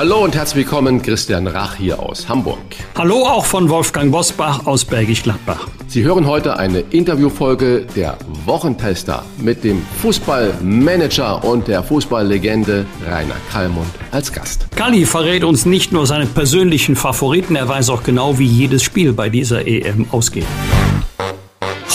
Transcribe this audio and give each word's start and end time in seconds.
Hallo 0.00 0.24
und 0.24 0.34
herzlich 0.34 0.64
willkommen, 0.64 1.02
Christian 1.02 1.46
Rach 1.46 1.74
hier 1.74 2.00
aus 2.00 2.26
Hamburg. 2.26 2.58
Hallo 2.96 3.16
auch 3.16 3.44
von 3.44 3.68
Wolfgang 3.68 4.10
Bosbach 4.10 4.64
aus 4.64 4.82
Bergisch 4.82 5.22
Gladbach. 5.22 5.68
Sie 5.88 6.02
hören 6.02 6.26
heute 6.26 6.56
eine 6.56 6.80
Interviewfolge 6.80 7.84
der 7.94 8.16
Wochentester 8.46 9.22
mit 9.36 9.62
dem 9.62 9.82
Fußballmanager 10.00 11.44
und 11.44 11.68
der 11.68 11.82
Fußballlegende 11.82 12.86
Rainer 13.06 13.36
Kallmund 13.52 13.90
als 14.10 14.32
Gast. 14.32 14.68
Kalli 14.74 15.04
verrät 15.04 15.44
uns 15.44 15.66
nicht 15.66 15.92
nur 15.92 16.06
seine 16.06 16.24
persönlichen 16.24 16.96
Favoriten, 16.96 17.54
er 17.54 17.68
weiß 17.68 17.90
auch 17.90 18.02
genau, 18.02 18.38
wie 18.38 18.46
jedes 18.46 18.82
Spiel 18.82 19.12
bei 19.12 19.28
dieser 19.28 19.66
EM 19.66 20.06
ausgeht. 20.12 20.46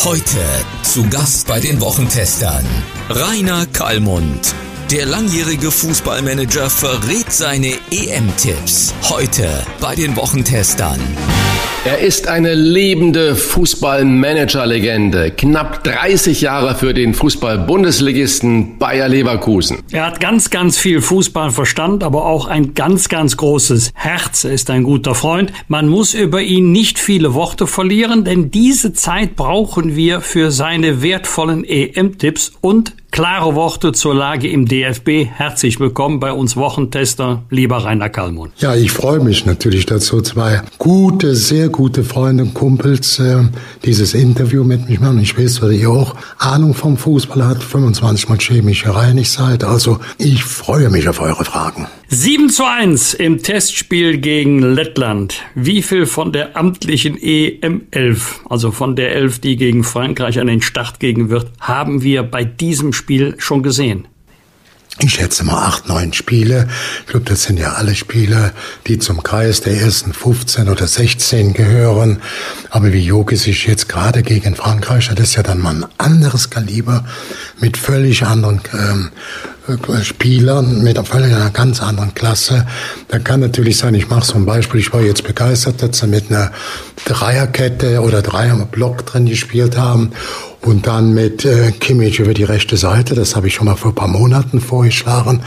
Heute 0.03 0.45
zu 0.83 1.09
Gast 1.09 1.47
bei 1.47 1.59
den 1.59 1.81
Wochentestern 1.81 2.67
Rainer 3.09 3.65
Kallmund. 3.65 4.53
Der 4.91 5.07
langjährige 5.07 5.71
Fußballmanager 5.71 6.69
verrät 6.69 7.31
seine 7.31 7.73
EM-Tipps. 7.89 8.93
Heute 9.09 9.49
bei 9.81 9.95
den 9.95 10.15
Wochentestern. 10.15 10.99
Er 11.85 11.99
ist 11.99 12.27
eine 12.27 12.53
lebende 12.53 13.35
Fußballmanager-Legende. 13.35 15.31
Knapp 15.31 15.83
30 15.83 16.41
Jahre 16.41 16.75
für 16.75 16.93
den 16.93 17.15
Fußball-Bundesligisten 17.15 18.77
Bayer 18.77 19.07
Leverkusen. 19.07 19.79
Er 19.91 20.05
hat 20.05 20.19
ganz, 20.19 20.51
ganz 20.51 20.77
viel 20.77 21.01
Fußballverstand, 21.01 22.03
aber 22.03 22.25
auch 22.25 22.45
ein 22.45 22.75
ganz, 22.75 23.09
ganz 23.09 23.37
großes 23.37 23.89
Herz. 23.95 24.43
Er 24.43 24.51
ist 24.51 24.69
ein 24.69 24.83
guter 24.83 25.15
Freund. 25.15 25.51
Man 25.67 25.87
muss 25.87 26.13
über 26.13 26.41
ihn 26.41 26.71
nicht 26.71 26.99
viele 26.99 27.33
Worte 27.33 27.65
verlieren, 27.65 28.23
denn 28.23 28.51
diese 28.51 28.93
Zeit 28.93 29.35
brauchen 29.35 29.95
wir 29.95 30.21
für 30.21 30.51
seine 30.51 31.01
wertvollen 31.01 31.63
EM-Tipps 31.63 32.51
und 32.61 32.93
klare 33.15 33.55
Worte 33.55 33.93
zur 33.93 34.13
Lage 34.13 34.49
im 34.49 34.65
DFB. 34.65 35.25
Herzlich 35.33 35.79
willkommen 35.79 36.19
bei 36.19 36.33
uns 36.33 36.57
Wochentester, 36.57 37.43
lieber 37.49 37.85
Rainer 37.85 38.09
Kallmund. 38.09 38.51
Ja, 38.57 38.75
ich 38.75 38.91
freue 38.91 39.21
mich 39.21 39.45
natürlich 39.45 39.85
dazu, 39.85 40.19
zwei 40.19 40.61
gute, 40.79 41.33
sehr 41.33 41.69
gute 41.69 42.03
Freunde 42.03 42.43
und 42.43 42.53
Kumpels 42.53 43.17
äh, 43.19 43.45
dieses 43.85 44.15
Interview 44.15 44.65
mit 44.65 44.89
mich 44.89 44.99
machen. 44.99 45.19
Ich 45.19 45.39
weiß, 45.39 45.61
dass 45.61 45.71
ihr 45.71 45.89
auch 45.89 46.13
Ahnung 46.39 46.73
vom 46.73 46.97
Fußball 46.97 47.47
hat, 47.47 47.63
25 47.63 48.27
Mal 48.27 48.37
chemische 48.37 48.93
Reinig 48.93 49.31
seid. 49.31 49.63
Also 49.63 49.97
ich 50.17 50.43
freue 50.43 50.89
mich 50.89 51.07
auf 51.07 51.21
eure 51.21 51.45
Fragen. 51.45 51.87
7 52.07 52.49
zu 52.49 52.65
1 52.65 53.15
im 53.15 53.41
Testspiel 53.41 54.19
gegen 54.19 54.61
Lettland. 54.61 55.41
Wie 55.55 55.81
viel 55.81 56.05
von 56.05 56.31
der 56.31 56.55
amtlichen 56.55 57.17
EM11, 57.17 58.47
also 58.47 58.69
von 58.69 58.95
der 58.95 59.15
Elf, 59.15 59.39
die 59.39 59.57
gegen 59.57 59.83
Frankreich 59.83 60.39
an 60.39 60.45
den 60.45 60.61
Start 60.61 60.99
gehen 60.99 61.29
wird, 61.29 61.51
haben 61.59 62.03
wir 62.03 62.21
bei 62.21 62.43
diesem 62.43 62.93
Spiel 62.93 63.33
schon 63.39 63.63
gesehen? 63.63 64.07
Ich 64.99 65.15
schätze 65.15 65.43
mal 65.43 65.65
acht, 65.65 65.89
neun 65.89 66.13
Spiele. 66.13 66.67
Ich 67.01 67.07
glaube, 67.07 67.25
das 67.25 67.43
sind 67.43 67.59
ja 67.59 67.73
alle 67.73 67.95
Spiele, 67.95 68.53
die 68.87 68.97
zum 68.97 69.23
Kreis 69.23 69.59
der 69.59 69.73
ersten 69.73 70.13
15 70.13 70.69
oder 70.69 70.87
16 70.87 71.53
gehören. 71.53 72.21
Aber 72.69 72.93
wie 72.93 73.01
Jogi 73.01 73.35
sich 73.35 73.67
jetzt 73.67 73.89
gerade 73.89 74.23
gegen 74.23 74.55
Frankreich, 74.55 75.09
das 75.13 75.29
ist 75.29 75.35
ja 75.35 75.43
dann 75.43 75.59
mal 75.59 75.75
ein 75.75 75.85
anderes 75.97 76.49
Kaliber 76.49 77.03
mit 77.59 77.75
völlig 77.75 78.23
anderen 78.23 78.61
ähm, 78.73 79.11
äh, 79.67 80.03
Spielern, 80.03 80.81
mit 80.81 80.97
einer 80.97 81.49
ganz 81.49 81.81
anderen 81.81 82.13
Klasse. 82.13 82.65
Da 83.09 83.19
kann 83.19 83.41
natürlich 83.41 83.77
sein, 83.77 83.95
ich 83.95 84.09
mache 84.09 84.25
so 84.25 84.35
ein 84.35 84.45
Beispiel, 84.45 84.79
ich 84.79 84.93
war 84.93 85.01
jetzt 85.01 85.25
begeistert, 85.25 85.81
dass 85.81 85.99
sie 85.99 86.07
mit 86.07 86.29
einer 86.29 86.53
Dreierkette 87.03 88.01
oder 88.01 88.21
Dreierblock 88.21 89.05
drin 89.05 89.25
gespielt 89.25 89.77
haben 89.77 90.13
und 90.65 90.87
dann 90.87 91.13
mit 91.13 91.45
äh, 91.45 91.71
Kimmich 91.71 92.19
über 92.19 92.33
die 92.33 92.43
rechte 92.43 92.75
Seite, 92.75 93.13
das 93.13 93.35
habe 93.35 93.47
ich 93.47 93.53
schon 93.53 93.65
mal 93.65 93.75
vor 93.75 93.91
ein 93.91 93.95
paar 93.95 94.07
Monaten 94.07 94.59
vorgeschlagen, 94.59 95.41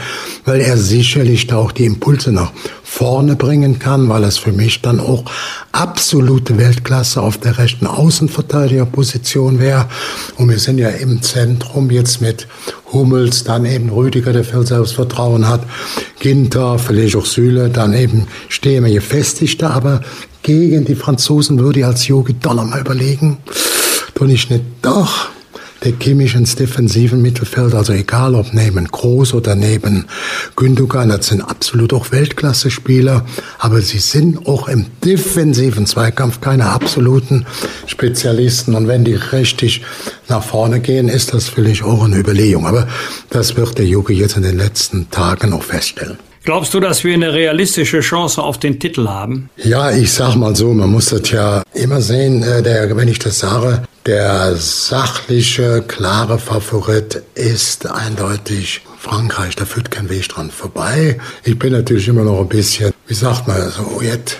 weil 0.45 0.61
er 0.61 0.77
sicherlich 0.77 1.47
da 1.47 1.57
auch 1.57 1.73
die 1.73 1.85
Impulse 1.85 2.31
nach 2.31 2.53
vorne 2.83 3.35
bringen 3.35 3.79
kann, 3.79 4.07
weil 4.07 4.23
es 4.23 4.37
für 4.37 4.53
mich 4.53 4.81
dann 4.81 5.01
auch 5.01 5.25
absolute 5.73 6.57
Weltklasse 6.57 7.21
auf 7.21 7.37
der 7.37 7.57
rechten 7.57 7.85
Außenverteidigerposition 7.85 9.59
wäre. 9.59 9.87
Und 10.37 10.49
wir 10.49 10.57
sind 10.57 10.77
ja 10.77 10.89
im 10.89 11.21
Zentrum 11.21 11.91
jetzt 11.91 12.21
mit 12.21 12.47
Hummels, 12.93 13.43
dann 13.43 13.65
eben 13.65 13.89
Rüdiger, 13.89 14.31
der 14.31 14.45
viel 14.45 14.65
Selbstvertrauen 14.65 15.49
hat, 15.49 15.61
Ginter, 16.19 16.79
vielleicht 16.79 17.17
auch 17.17 17.25
Süle, 17.25 17.69
dann 17.69 17.93
eben 17.93 18.27
stehen 18.47 18.85
wir 18.85 18.93
gefestigter, 18.93 19.71
aber 19.71 20.01
gegen 20.43 20.85
die 20.85 20.95
Franzosen 20.95 21.59
würde 21.59 21.81
ich 21.81 21.85
als 21.85 22.07
Jogi 22.07 22.35
doch 22.39 22.53
nochmal 22.53 22.79
überlegen, 22.79 23.37
tue 24.19 24.33
ich 24.33 24.49
nicht 24.49 24.65
doch 24.81 25.29
der 25.81 25.93
Kimmich 25.93 26.35
ins 26.35 26.55
defensiven 26.55 27.21
Mittelfeld, 27.21 27.73
also 27.73 27.93
egal 27.93 28.35
ob 28.35 28.53
neben 28.53 28.85
Groß 28.85 29.33
oder 29.33 29.55
neben 29.55 30.07
Gündogan, 30.57 31.07
das 31.07 31.27
sind 31.27 31.41
absolut 31.41 31.93
auch 31.93 32.11
Weltklasse-Spieler, 32.11 33.25
aber 33.59 33.79
sie 33.79 33.99
sind 33.99 34.45
auch 34.45 34.67
im 34.67 34.87
defensiven 35.05 35.85
Zweikampf 35.85 36.41
keine 36.41 36.65
absoluten 36.65 37.45
Spezialisten 37.87 38.75
und 38.75 38.89
wenn 38.89 39.05
die 39.05 39.13
richtig 39.13 39.83
nach 40.27 40.43
vorne 40.43 40.81
gehen, 40.81 41.07
ist 41.07 41.33
das 41.33 41.47
vielleicht 41.47 41.83
auch 41.83 42.03
eine 42.03 42.17
Überlegung, 42.17 42.67
aber 42.67 42.89
das 43.29 43.55
wird 43.55 43.77
der 43.77 43.85
Juge 43.85 44.11
jetzt 44.11 44.35
in 44.35 44.43
den 44.43 44.57
letzten 44.57 45.09
Tagen 45.11 45.51
noch 45.51 45.63
feststellen. 45.63 46.17
Glaubst 46.43 46.73
du, 46.73 46.79
dass 46.79 47.03
wir 47.03 47.13
eine 47.13 47.33
realistische 47.33 47.99
Chance 47.99 48.41
auf 48.41 48.57
den 48.57 48.79
Titel 48.79 49.07
haben? 49.07 49.49
Ja, 49.57 49.91
ich 49.91 50.11
sag 50.11 50.35
mal 50.35 50.55
so, 50.55 50.73
man 50.73 50.89
muss 50.89 51.09
das 51.09 51.29
ja 51.31 51.63
immer 51.73 52.01
sehen, 52.01 52.43
äh, 52.43 52.63
der, 52.63 52.95
wenn 52.97 53.07
ich 53.07 53.19
das 53.19 53.39
sage, 53.39 53.83
der 54.05 54.55
sachliche, 54.55 55.81
klare 55.81 56.39
Favorit 56.39 57.21
ist 57.35 57.85
eindeutig 57.87 58.81
Frankreich. 58.97 59.55
Da 59.55 59.65
führt 59.65 59.91
kein 59.91 60.09
Weg 60.09 60.27
dran 60.29 60.51
vorbei. 60.51 61.19
Ich 61.43 61.57
bin 61.57 61.73
natürlich 61.73 62.07
immer 62.07 62.23
noch 62.23 62.39
ein 62.39 62.49
bisschen, 62.49 62.91
wie 63.07 63.13
sagt 63.13 63.47
man, 63.47 63.69
so 63.69 64.01
jetzt 64.01 64.37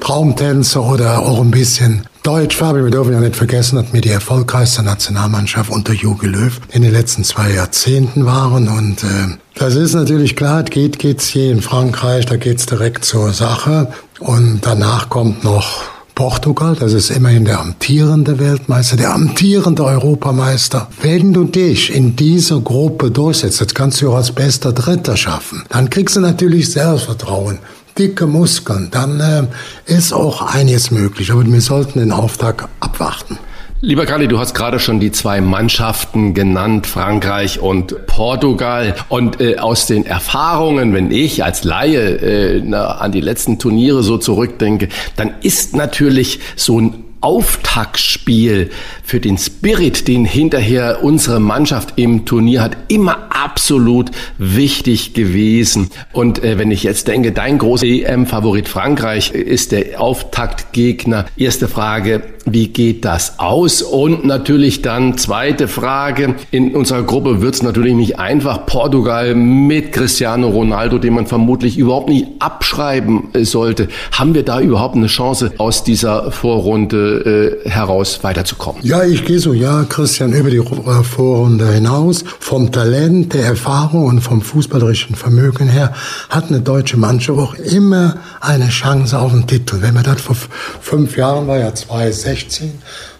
Traumtänzer 0.00 0.82
oder 0.82 1.20
auch 1.20 1.40
ein 1.40 1.50
bisschen 1.50 2.06
Deutsch, 2.22 2.56
Fabi, 2.56 2.84
wir 2.84 2.90
dürfen 2.90 3.14
ja 3.14 3.20
nicht 3.20 3.36
vergessen, 3.36 3.76
dass 3.76 3.94
wir 3.94 4.02
die 4.02 4.10
erfolgreichste 4.10 4.82
Nationalmannschaft 4.82 5.70
unter 5.70 5.94
Jogi 5.94 6.26
Löw 6.26 6.60
in 6.70 6.82
den 6.82 6.92
letzten 6.92 7.24
zwei 7.24 7.50
Jahrzehnten 7.50 8.26
waren. 8.26 8.68
Und 8.68 9.02
äh, 9.04 9.38
das 9.54 9.74
ist 9.74 9.94
natürlich 9.94 10.36
klar, 10.36 10.62
geht 10.64 10.98
geht's 10.98 11.28
hier 11.28 11.50
in 11.50 11.62
Frankreich, 11.62 12.26
da 12.26 12.36
geht's 12.36 12.66
direkt 12.66 13.06
zur 13.06 13.32
Sache. 13.32 13.92
Und 14.18 14.60
danach 14.66 15.08
kommt 15.08 15.44
noch 15.44 15.84
Portugal, 16.20 16.76
das 16.78 16.92
ist 16.92 17.08
immerhin 17.08 17.46
der 17.46 17.60
amtierende 17.60 18.38
Weltmeister, 18.38 18.98
der 18.98 19.14
amtierende 19.14 19.86
Europameister. 19.86 20.86
Wenn 21.00 21.32
du 21.32 21.44
dich 21.44 21.94
in 21.94 22.14
dieser 22.14 22.60
Gruppe 22.60 23.10
durchsetzt, 23.10 23.62
das 23.62 23.72
kannst 23.72 24.02
du 24.02 24.12
auch 24.12 24.16
als 24.16 24.30
bester 24.30 24.74
Dritter 24.74 25.16
schaffen, 25.16 25.64
dann 25.70 25.88
kriegst 25.88 26.16
du 26.16 26.20
natürlich 26.20 26.72
Selbstvertrauen 26.72 27.58
dicke 27.98 28.26
Muskeln, 28.26 28.88
dann 28.90 29.18
äh, 29.18 29.44
ist 29.86 30.12
auch 30.12 30.42
einiges 30.42 30.90
möglich. 30.90 31.32
Aber 31.32 31.46
wir 31.46 31.60
sollten 31.62 32.00
den 32.00 32.12
Auftrag 32.12 32.68
abwarten. 32.80 33.38
Lieber 33.82 34.04
Kali, 34.04 34.28
du 34.28 34.38
hast 34.38 34.52
gerade 34.52 34.78
schon 34.78 35.00
die 35.00 35.10
zwei 35.10 35.40
Mannschaften 35.40 36.34
genannt, 36.34 36.86
Frankreich 36.86 37.60
und 37.60 38.06
Portugal. 38.06 38.94
Und 39.08 39.40
äh, 39.40 39.56
aus 39.56 39.86
den 39.86 40.04
Erfahrungen, 40.04 40.92
wenn 40.92 41.10
ich 41.10 41.44
als 41.44 41.64
Laie 41.64 42.18
äh, 42.18 42.62
na, 42.62 42.98
an 42.98 43.10
die 43.10 43.22
letzten 43.22 43.58
Turniere 43.58 44.02
so 44.02 44.18
zurückdenke, 44.18 44.90
dann 45.16 45.32
ist 45.40 45.74
natürlich 45.74 46.40
so 46.56 46.78
ein 46.78 47.04
Auftaktspiel 47.20 48.70
für 49.02 49.20
den 49.20 49.36
Spirit, 49.36 50.08
den 50.08 50.24
hinterher 50.24 51.02
unsere 51.02 51.40
Mannschaft 51.40 51.94
im 51.96 52.24
Turnier 52.24 52.62
hat, 52.62 52.76
immer 52.88 53.28
absolut 53.30 54.10
wichtig 54.38 55.14
gewesen. 55.14 55.90
Und 56.12 56.42
äh, 56.42 56.58
wenn 56.58 56.70
ich 56.70 56.82
jetzt 56.82 57.08
denke, 57.08 57.32
dein 57.32 57.58
großer 57.58 57.86
EM-Favorit 57.86 58.68
Frankreich 58.68 59.32
ist 59.32 59.72
der 59.72 60.00
Auftaktgegner. 60.00 61.26
Erste 61.36 61.68
Frage, 61.68 62.22
wie 62.46 62.68
geht 62.68 63.04
das 63.04 63.38
aus? 63.38 63.82
Und 63.82 64.24
natürlich 64.24 64.82
dann 64.82 65.18
zweite 65.18 65.68
Frage, 65.68 66.36
in 66.50 66.74
unserer 66.74 67.02
Gruppe 67.02 67.42
wird 67.42 67.54
es 67.54 67.62
natürlich 67.62 67.94
nicht 67.94 68.18
einfach. 68.18 68.66
Portugal 68.66 69.34
mit 69.34 69.92
Cristiano 69.92 70.48
Ronaldo, 70.48 70.98
den 70.98 71.14
man 71.14 71.26
vermutlich 71.26 71.76
überhaupt 71.76 72.08
nicht 72.08 72.28
abschreiben 72.38 73.28
sollte. 73.42 73.88
Haben 74.12 74.34
wir 74.34 74.42
da 74.42 74.60
überhaupt 74.60 74.96
eine 74.96 75.06
Chance 75.06 75.52
aus 75.58 75.84
dieser 75.84 76.32
Vorrunde 76.32 77.09
äh, 77.10 77.68
heraus 77.68 78.20
weiterzukommen. 78.22 78.82
Ja, 78.84 79.02
ich 79.04 79.24
gehe 79.24 79.38
so, 79.38 79.52
ja, 79.52 79.84
Christian, 79.88 80.32
über 80.32 80.50
die 80.50 80.58
äh, 80.58 81.04
Vorrunde 81.04 81.72
hinaus. 81.72 82.24
Vom 82.38 82.72
Talent, 82.72 83.34
der 83.34 83.44
Erfahrung 83.44 84.06
und 84.06 84.20
vom 84.20 84.42
fußballerischen 84.42 85.16
Vermögen 85.16 85.68
her 85.68 85.92
hat 86.28 86.48
eine 86.48 86.60
deutsche 86.60 86.96
Mannschaft 86.96 87.38
auch 87.38 87.54
immer 87.54 88.16
eine 88.40 88.68
Chance 88.68 89.18
auf 89.18 89.32
den 89.32 89.46
Titel. 89.46 89.78
Wenn 89.80 89.94
man 89.94 90.04
das 90.04 90.20
vor 90.20 90.36
fünf 90.80 91.16
Jahren 91.16 91.46
war, 91.46 91.58
ja 91.58 91.74
2016, 91.74 92.72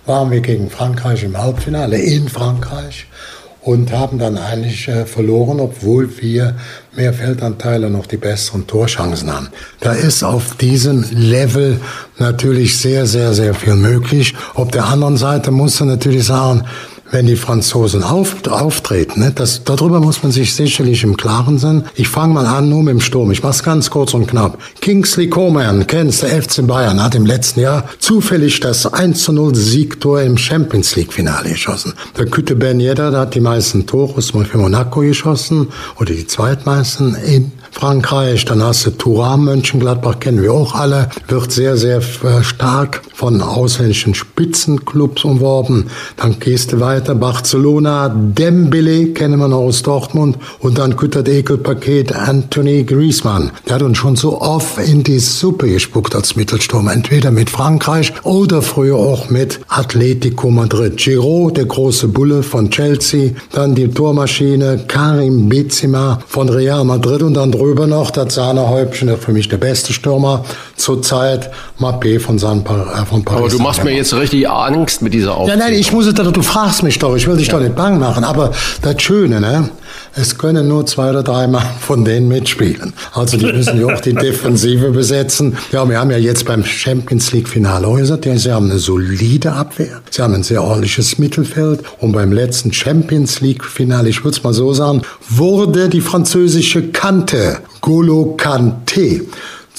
waren 0.07 0.31
wir 0.31 0.41
gegen 0.41 0.71
Frankreich 0.71 1.23
im 1.23 1.37
Halbfinale 1.37 1.99
in 1.99 2.29
Frankreich 2.29 3.07
und 3.63 3.93
haben 3.93 4.19
dann 4.19 4.39
eigentlich 4.39 4.89
äh, 4.89 5.05
verloren, 5.05 5.61
obwohl 5.61 6.09
wir 6.21 6.57
mehr 6.97 7.13
Feldanteile 7.13 7.91
noch 7.91 8.07
die 8.07 8.17
besseren 8.17 8.67
Torchancen 8.67 9.33
haben. 9.33 9.49
Da 9.81 9.93
ist 9.93 10.23
auf 10.23 10.57
diesem 10.57 11.05
Level 11.11 11.81
natürlich 12.19 12.79
sehr, 12.79 13.07
sehr, 13.07 13.35
sehr 13.35 13.55
viel 13.55 13.77
möglich. 13.77 14.35
Auf 14.55 14.69
der 14.71 14.87
anderen 14.87 15.17
Seite 15.17 15.51
muss 15.51 15.79
man 15.81 15.91
natürlich 15.91 16.25
sagen, 16.25 16.65
wenn 17.11 17.27
die 17.27 17.37
Franzosen 17.37 18.03
auf, 18.03 18.47
auftreten. 18.49 19.21
Ne? 19.21 19.33
Das, 19.35 19.65
darüber 19.65 20.01
muss 20.01 20.23
man 20.23 20.33
sich 20.33 20.55
sicherlich 20.55 21.03
im 21.03 21.17
Klaren 21.17 21.59
sein. 21.59 21.85
Ich 21.95 22.09
fange 22.09 22.35
mal 22.35 22.47
an 22.47 22.69
nur 22.69 22.83
mit 22.83 22.93
dem 22.93 23.01
Sturm. 23.01 23.31
Ich 23.31 23.43
mach's 23.43 23.63
ganz 23.63 23.91
kurz 23.91 24.15
und 24.15 24.27
knapp. 24.27 24.59
Kingsley 24.81 25.29
Coman, 25.29 25.87
kennst 25.87 26.23
der 26.23 26.43
FC 26.43 26.67
Bayern, 26.67 27.03
hat 27.03 27.15
im 27.15 27.27
letzten 27.27 27.61
Jahr 27.61 27.85
zufällig 27.99 28.61
das 28.61 28.87
1 28.87 29.23
zu 29.23 29.33
0 29.33 29.55
Siegtor 29.55 30.23
im 30.23 30.37
Champions 30.37 30.97
League 30.97 31.13
Finale 31.13 31.51
geschossen. 31.51 31.95
Der 32.17 32.27
Küte 32.27 32.57
Ben 32.57 32.81
Yedder, 32.81 33.11
der 33.11 33.21
hat 33.21 33.35
die 33.35 33.41
meisten 33.41 33.87
Tore 33.87 34.23
für 34.23 34.59
Monaco 34.59 35.01
geschossen 35.01 35.69
oder 35.99 36.13
die 36.13 36.27
zweitmeisten 36.27 37.15
in 37.15 37.53
Frankreich. 37.71 38.45
Dann 38.45 38.63
hast 38.63 38.87
du 38.87 38.91
Thuram, 38.91 39.45
Mönchengladbach, 39.45 40.21
kennen 40.21 40.43
wir 40.43 40.53
auch 40.53 40.75
alle, 40.75 41.09
wird 41.29 41.53
sehr, 41.53 41.77
sehr 41.77 41.99
äh, 41.99 42.43
stark 42.43 43.03
von 43.15 43.41
ausländischen 43.43 44.15
Spitzenclubs 44.15 45.25
umworben. 45.25 45.87
Dann 46.17 46.39
gehst 46.41 46.73
du 46.73 46.81
weiter, 46.81 47.15
Barcelona, 47.15 48.09
Dembele, 48.09 49.09
kennen 49.09 49.39
wir 49.39 49.49
noch 49.49 49.59
aus 49.59 49.83
Dortmund. 49.83 50.39
Und 50.61 50.79
dann 50.79 50.97
küttert 50.97 51.29
Ekelpaket 51.29 52.15
Anthony 52.15 52.85
Griezmann. 52.85 53.51
Der 53.67 53.77
hat 53.77 53.83
uns 53.83 53.99
schon 53.99 54.17
so 54.17 54.41
oft 54.41 54.79
in 54.79 55.05
die 55.05 55.19
Suppe 55.19 55.69
gespuckt 55.69 56.15
als 56.15 56.37
Mittelsturm. 56.37 56.89
Entweder 56.89 57.31
mit 57.31 57.51
Frankreich 57.51 58.13
oder 58.25 58.63
früher 58.63 58.97
auch 58.97 59.31
mit 59.31 59.61
Atletico 59.69 60.51
Madrid. 60.51 60.97
Giroud, 60.97 61.57
der 61.57 61.67
große 61.67 62.09
Bulle 62.09 62.43
von 62.43 62.71
Chelsea. 62.71 63.33
Dann 63.53 63.75
die 63.75 63.89
Tormaschine 63.89 64.85
Karim 64.89 65.49
Benzema 65.49 66.21
von 66.27 66.49
Real 66.49 66.85
Madrid 66.85 67.23
und 67.23 67.35
dann 67.35 67.53
drüber 67.61 67.87
noch 67.87 68.11
das 68.11 68.35
Sahnehäubchen, 68.35 69.17
für 69.19 69.33
mich 69.33 69.49
der 69.49 69.59
beste 69.59 69.93
Stürmer 69.93 70.45
zurzeit, 70.77 71.51
Mappé 71.79 72.19
von, 72.19 72.39
San 72.39 72.65
äh, 72.65 73.05
von 73.05 73.25
Paris. 73.25 73.41
Aber 73.41 73.49
du 73.51 73.59
machst 73.59 73.85
mir 73.85 73.95
jetzt 73.95 74.15
richtig 74.15 74.49
Angst 74.49 75.03
mit 75.03 75.13
dieser 75.13 75.37
Aufzählung. 75.37 75.61
Ja, 75.61 75.67
nein, 75.67 75.79
ich 75.79 75.93
muss 75.93 76.07
es, 76.07 76.15
du 76.15 76.43
fragst 76.43 76.83
mich 76.83 76.99
doch, 76.99 77.15
ich 77.17 77.27
will 77.27 77.37
dich 77.37 77.49
ja. 77.49 77.55
doch 77.55 77.61
nicht 77.61 77.77
bang 77.77 77.99
machen, 77.99 78.25
aber 78.25 78.53
das 78.81 79.03
Schöne, 79.03 79.41
ne, 79.41 79.69
es 80.15 80.39
können 80.39 80.69
nur 80.69 80.87
zwei 80.87 81.11
oder 81.11 81.23
drei 81.23 81.47
Mal 81.47 81.65
von 81.81 82.05
denen 82.05 82.29
mitspielen. 82.29 82.93
Also 83.13 83.37
die 83.37 83.47
müssen 83.47 83.81
ja 83.81 83.95
auch 83.95 84.01
die 84.01 84.15
Defensive 84.15 84.91
besetzen. 84.91 85.57
Ja, 85.73 85.89
wir 85.89 85.99
haben 85.99 86.11
ja 86.11 86.19
jetzt 86.19 86.45
beim 86.47 86.65
Champions 86.65 87.33
League 87.33 87.49
Finale 87.49 87.91
gesagt, 87.97 88.27
ja, 88.27 88.37
sie 88.37 88.53
haben 88.53 88.71
eine 88.71 88.79
solide 88.79 89.53
Abwehr, 89.53 90.01
sie 90.11 90.23
haben 90.23 90.35
ein 90.35 90.43
sehr 90.43 90.63
ordentliches 90.63 91.19
Mittelfeld 91.19 91.81
und 91.99 92.13
beim 92.13 92.33
letzten 92.33 92.73
Champions 92.73 93.41
League 93.41 93.65
Finale, 93.65 94.09
ich 94.09 94.25
würde 94.25 94.37
es 94.37 94.43
mal 94.43 94.53
so 94.53 94.73
sagen, 94.73 95.03
wurde 95.29 95.89
die 95.89 96.01
französische 96.01 96.89
Kante 96.89 97.59
Golo 97.81 98.35
Kante 98.37 99.23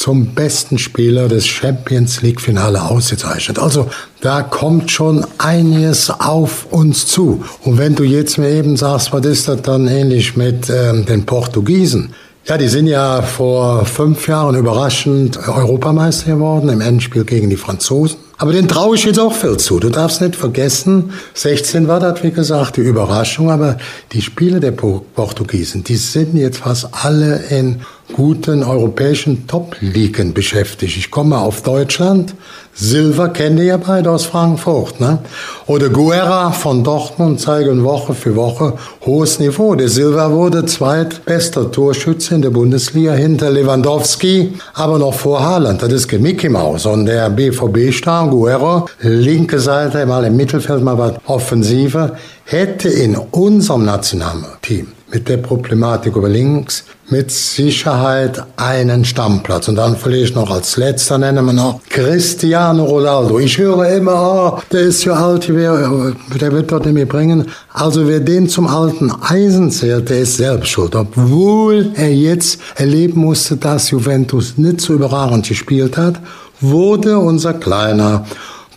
zum 0.01 0.33
besten 0.33 0.79
Spieler 0.79 1.27
des 1.27 1.45
Champions 1.45 2.23
League 2.23 2.41
Finale 2.41 2.81
ausgezeichnet. 2.81 3.59
Also 3.59 3.87
da 4.19 4.41
kommt 4.41 4.89
schon 4.89 5.23
einiges 5.37 6.09
auf 6.09 6.65
uns 6.71 7.05
zu. 7.05 7.43
Und 7.63 7.77
wenn 7.77 7.93
du 7.93 8.03
jetzt 8.03 8.39
mir 8.39 8.49
eben 8.49 8.77
sagst, 8.77 9.13
was 9.13 9.23
ist 9.27 9.47
das 9.47 9.61
dann 9.61 9.87
ähnlich 9.87 10.35
mit 10.35 10.71
ähm, 10.71 11.05
den 11.05 11.27
Portugiesen? 11.27 12.15
Ja, 12.45 12.57
die 12.57 12.67
sind 12.67 12.87
ja 12.87 13.21
vor 13.21 13.85
fünf 13.85 14.27
Jahren 14.27 14.55
überraschend 14.55 15.37
Europameister 15.47 16.31
geworden 16.31 16.69
im 16.69 16.81
Endspiel 16.81 17.23
gegen 17.23 17.51
die 17.51 17.55
Franzosen. 17.55 18.17
Aber 18.41 18.53
den 18.53 18.67
traue 18.67 18.95
ich 18.95 19.03
jetzt 19.03 19.19
auch 19.19 19.33
viel 19.33 19.57
zu. 19.57 19.79
Du 19.79 19.89
darfst 19.89 20.19
nicht 20.19 20.35
vergessen, 20.35 21.13
16 21.35 21.87
war 21.87 21.99
das, 21.99 22.23
wie 22.23 22.31
gesagt, 22.31 22.77
die 22.77 22.81
Überraschung, 22.81 23.51
aber 23.51 23.77
die 24.13 24.21
Spiele 24.23 24.59
der 24.59 24.71
Portugiesen, 24.71 25.83
die 25.83 25.95
sind 25.95 26.35
jetzt 26.35 26.57
fast 26.57 26.89
alle 26.91 27.35
in 27.51 27.81
guten 28.13 28.63
europäischen 28.63 29.45
Top-Ligen 29.45 30.33
beschäftigt. 30.33 30.97
Ich 30.97 31.11
komme 31.11 31.37
auf 31.37 31.61
Deutschland. 31.61 32.33
Silver 32.73 33.29
kennt 33.29 33.59
ihr 33.59 33.65
ja 33.65 33.77
beide 33.77 34.09
aus 34.11 34.25
Frankfurt. 34.25 34.99
Ne? 34.99 35.19
Oder 35.67 35.89
Guerra 35.89 36.51
von 36.51 36.83
Dortmund 36.83 37.39
zeigen 37.39 37.83
Woche 37.83 38.13
für 38.13 38.35
Woche 38.35 38.73
hohes 39.05 39.39
Niveau. 39.39 39.75
Der 39.75 39.89
Silver 39.89 40.31
wurde 40.31 40.65
zweitbester 40.65 41.71
Torschütze 41.71 42.35
in 42.35 42.41
der 42.41 42.49
Bundesliga 42.49 43.13
hinter 43.13 43.49
Lewandowski, 43.49 44.53
aber 44.73 44.97
noch 44.97 45.13
vor 45.13 45.43
Haaland. 45.43 45.81
Das 45.81 45.91
ist 45.91 46.11
Mickey 46.11 46.49
Maus. 46.49 46.85
Und 46.85 47.05
der 47.05 47.29
BVB-Star 47.29 48.29
Guerra, 48.29 48.85
linke 49.01 49.59
Seite, 49.59 50.05
mal 50.05 50.25
im 50.25 50.35
Mittelfeld, 50.35 50.83
mal 50.83 50.97
was 50.97 51.13
Offensive, 51.27 52.13
hätte 52.45 52.89
in 52.89 53.15
unserem 53.15 53.85
Nationalteam 53.85 54.87
mit 55.11 55.27
der 55.27 55.37
Problematik 55.37 56.15
über 56.15 56.29
links 56.29 56.85
mit 57.11 57.29
Sicherheit 57.29 58.41
einen 58.55 59.03
Stammplatz. 59.03 59.67
Und 59.67 59.75
dann 59.75 59.97
vielleicht 59.97 60.35
noch 60.35 60.49
als 60.49 60.77
letzter 60.77 61.17
nennen 61.17 61.45
wir 61.45 61.53
noch 61.53 61.81
Cristiano 61.89 62.85
Ronaldo. 62.85 63.37
Ich 63.39 63.57
höre 63.57 63.87
immer, 63.89 64.55
oh, 64.57 64.61
der 64.71 64.81
ist 64.81 65.03
ja 65.03 65.13
alt, 65.13 65.47
der 65.49 66.51
wird 66.51 66.71
dort 66.71 66.85
nicht 66.85 66.93
mehr 66.93 67.05
bringen. 67.05 67.47
Also 67.73 68.07
wer 68.07 68.21
den 68.21 68.47
zum 68.47 68.65
alten 68.65 69.11
Eisen 69.11 69.71
zählt, 69.71 70.09
der 70.09 70.19
ist 70.19 70.37
selbst 70.37 70.69
schuld. 70.69 70.95
Obwohl 70.95 71.91
er 71.95 72.13
jetzt 72.13 72.61
erleben 72.75 73.19
musste, 73.19 73.57
dass 73.57 73.91
Juventus 73.91 74.57
nicht 74.57 74.79
so 74.79 74.93
überragend 74.93 75.47
gespielt 75.47 75.97
hat, 75.97 76.15
wurde 76.61 77.19
unser 77.19 77.53
kleiner 77.53 78.25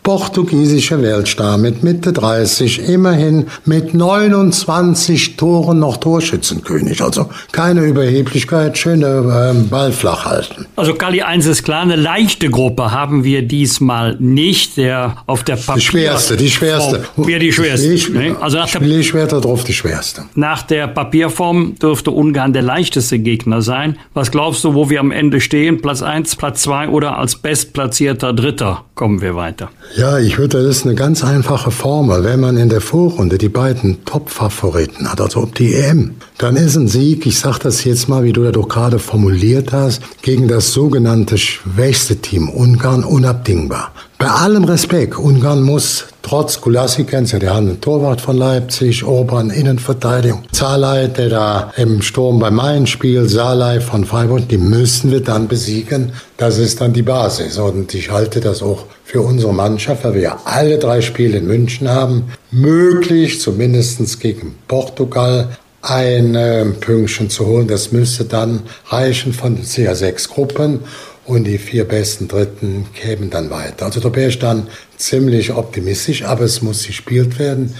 portugiesischer 0.04 1.02
Weltstar 1.02 1.56
mit 1.56 1.82
Mitte 1.82 2.12
30, 2.12 2.90
immerhin 2.90 3.46
mit 3.64 3.94
29 3.94 5.36
Toren 5.36 5.78
noch 5.78 5.96
Torschützenkönig. 5.96 7.02
Also 7.02 7.30
keine 7.52 7.80
Überheblichkeit, 7.80 8.76
schöne 8.76 9.50
ähm, 9.50 9.70
Ball 9.70 9.92
flach 9.92 10.26
halten. 10.26 10.66
Also 10.76 10.94
Kali 10.94 11.22
1 11.22 11.46
ist 11.46 11.64
klar, 11.64 11.80
eine 11.80 11.96
leichte 11.96 12.50
Gruppe 12.50 12.92
haben 12.92 13.24
wir 13.24 13.42
diesmal 13.42 14.16
nicht. 14.20 14.76
Der 14.76 15.16
auf 15.26 15.42
der 15.42 15.56
Papier 15.56 15.74
die 15.76 15.80
schwerste, 15.80 16.36
die 16.36 16.50
schwerste. 16.50 17.04
Ja, 17.26 17.38
die 17.38 17.52
schwerste. 17.52 17.92
Ich, 17.92 18.10
ne? 18.10 18.36
Also 18.40 18.58
nach 18.58 18.70
der, 18.70 19.02
schwerter 19.02 19.40
drauf 19.40 19.64
die 19.64 19.72
schwerste. 19.72 20.24
Nach 20.34 20.62
der 20.62 20.86
Papierform 20.86 21.76
dürfte 21.80 22.10
Ungarn 22.10 22.52
der 22.52 22.62
leichteste 22.62 23.18
Gegner 23.18 23.62
sein. 23.62 23.96
Was 24.12 24.30
glaubst 24.30 24.64
du, 24.64 24.74
wo 24.74 24.90
wir 24.90 25.00
am 25.00 25.12
Ende 25.12 25.40
stehen? 25.40 25.80
Platz 25.80 26.02
1, 26.02 26.36
Platz 26.36 26.60
2 26.62 26.88
oder 26.88 27.16
als 27.16 27.36
bestplatzierter 27.36 28.34
Dritter 28.34 28.84
kommen 28.94 29.22
wir 29.22 29.34
weiter? 29.34 29.70
Ja, 29.96 30.18
ich 30.18 30.38
würde, 30.38 30.60
das 30.60 30.78
ist 30.78 30.86
eine 30.86 30.96
ganz 30.96 31.22
einfache 31.22 31.70
Formel. 31.70 32.24
Wenn 32.24 32.40
man 32.40 32.56
in 32.56 32.68
der 32.68 32.80
Vorrunde 32.80 33.38
die 33.38 33.48
beiden 33.48 34.04
Top-Favoriten 34.04 35.08
hat, 35.08 35.20
also 35.20 35.42
ob 35.42 35.54
die 35.54 35.72
EM, 35.72 36.16
dann 36.36 36.56
ist 36.56 36.74
ein 36.74 36.88
Sieg, 36.88 37.24
ich 37.26 37.38
sage 37.38 37.60
das 37.62 37.84
jetzt 37.84 38.08
mal, 38.08 38.24
wie 38.24 38.32
du 38.32 38.42
das 38.42 38.54
doch 38.54 38.68
gerade 38.68 38.98
formuliert 38.98 39.72
hast, 39.72 40.02
gegen 40.22 40.48
das 40.48 40.72
sogenannte 40.72 41.38
schwächste 41.38 42.16
Team 42.16 42.48
Ungarn 42.48 43.04
unabdingbar. 43.04 43.92
Bei 44.18 44.26
allem 44.26 44.64
Respekt, 44.64 45.16
Ungarn 45.16 45.62
muss 45.62 46.06
trotz 46.22 46.60
Gulassi, 46.60 47.04
kennst 47.04 47.32
ja, 47.32 47.38
der 47.38 47.50
hat 47.50 47.58
einen 47.58 47.80
Torwart 47.80 48.20
von 48.20 48.36
Leipzig, 48.36 49.04
Orban 49.04 49.50
Innenverteidigung, 49.50 50.42
Zalai, 50.50 51.06
der 51.06 51.28
da 51.28 51.72
im 51.76 52.02
Sturm 52.02 52.40
bei 52.40 52.50
Main 52.50 52.88
spielt, 52.88 53.30
Salai 53.30 53.80
von 53.80 54.04
Freiburg, 54.04 54.48
die 54.48 54.58
müssen 54.58 55.12
wir 55.12 55.20
dann 55.20 55.46
besiegen. 55.46 56.10
Das 56.36 56.58
ist 56.58 56.80
dann 56.80 56.92
die 56.92 57.02
Basis. 57.02 57.58
Und 57.58 57.94
ich 57.94 58.10
halte 58.10 58.40
das 58.40 58.60
auch 58.60 58.86
für 59.14 59.20
unsere 59.20 59.54
Mannschaft, 59.54 60.02
weil 60.02 60.14
wir 60.14 60.22
ja 60.22 60.40
alle 60.44 60.76
drei 60.76 61.00
Spiele 61.00 61.38
in 61.38 61.46
München 61.46 61.88
haben, 61.88 62.32
möglich, 62.50 63.40
zumindest 63.40 64.18
gegen 64.18 64.56
Portugal, 64.66 65.56
ein 65.82 66.34
äh, 66.34 66.64
Pünktchen 66.64 67.30
zu 67.30 67.46
holen. 67.46 67.68
Das 67.68 67.92
müsste 67.92 68.24
dann 68.24 68.64
reichen 68.88 69.32
von 69.32 69.56
ca. 69.62 69.94
sechs 69.94 70.28
Gruppen 70.28 70.80
und 71.26 71.44
die 71.44 71.58
vier 71.58 71.84
besten 71.84 72.26
Dritten 72.26 72.86
kämen 72.92 73.30
dann 73.30 73.50
weiter. 73.50 73.86
Also 73.86 74.00
da 74.00 74.12
wäre 74.16 74.30
ich 74.30 74.40
dann 74.40 74.66
ziemlich 74.96 75.52
optimistisch, 75.52 76.24
aber 76.24 76.42
es 76.42 76.60
muss 76.60 76.84
gespielt 76.84 77.38
werden. 77.38 77.72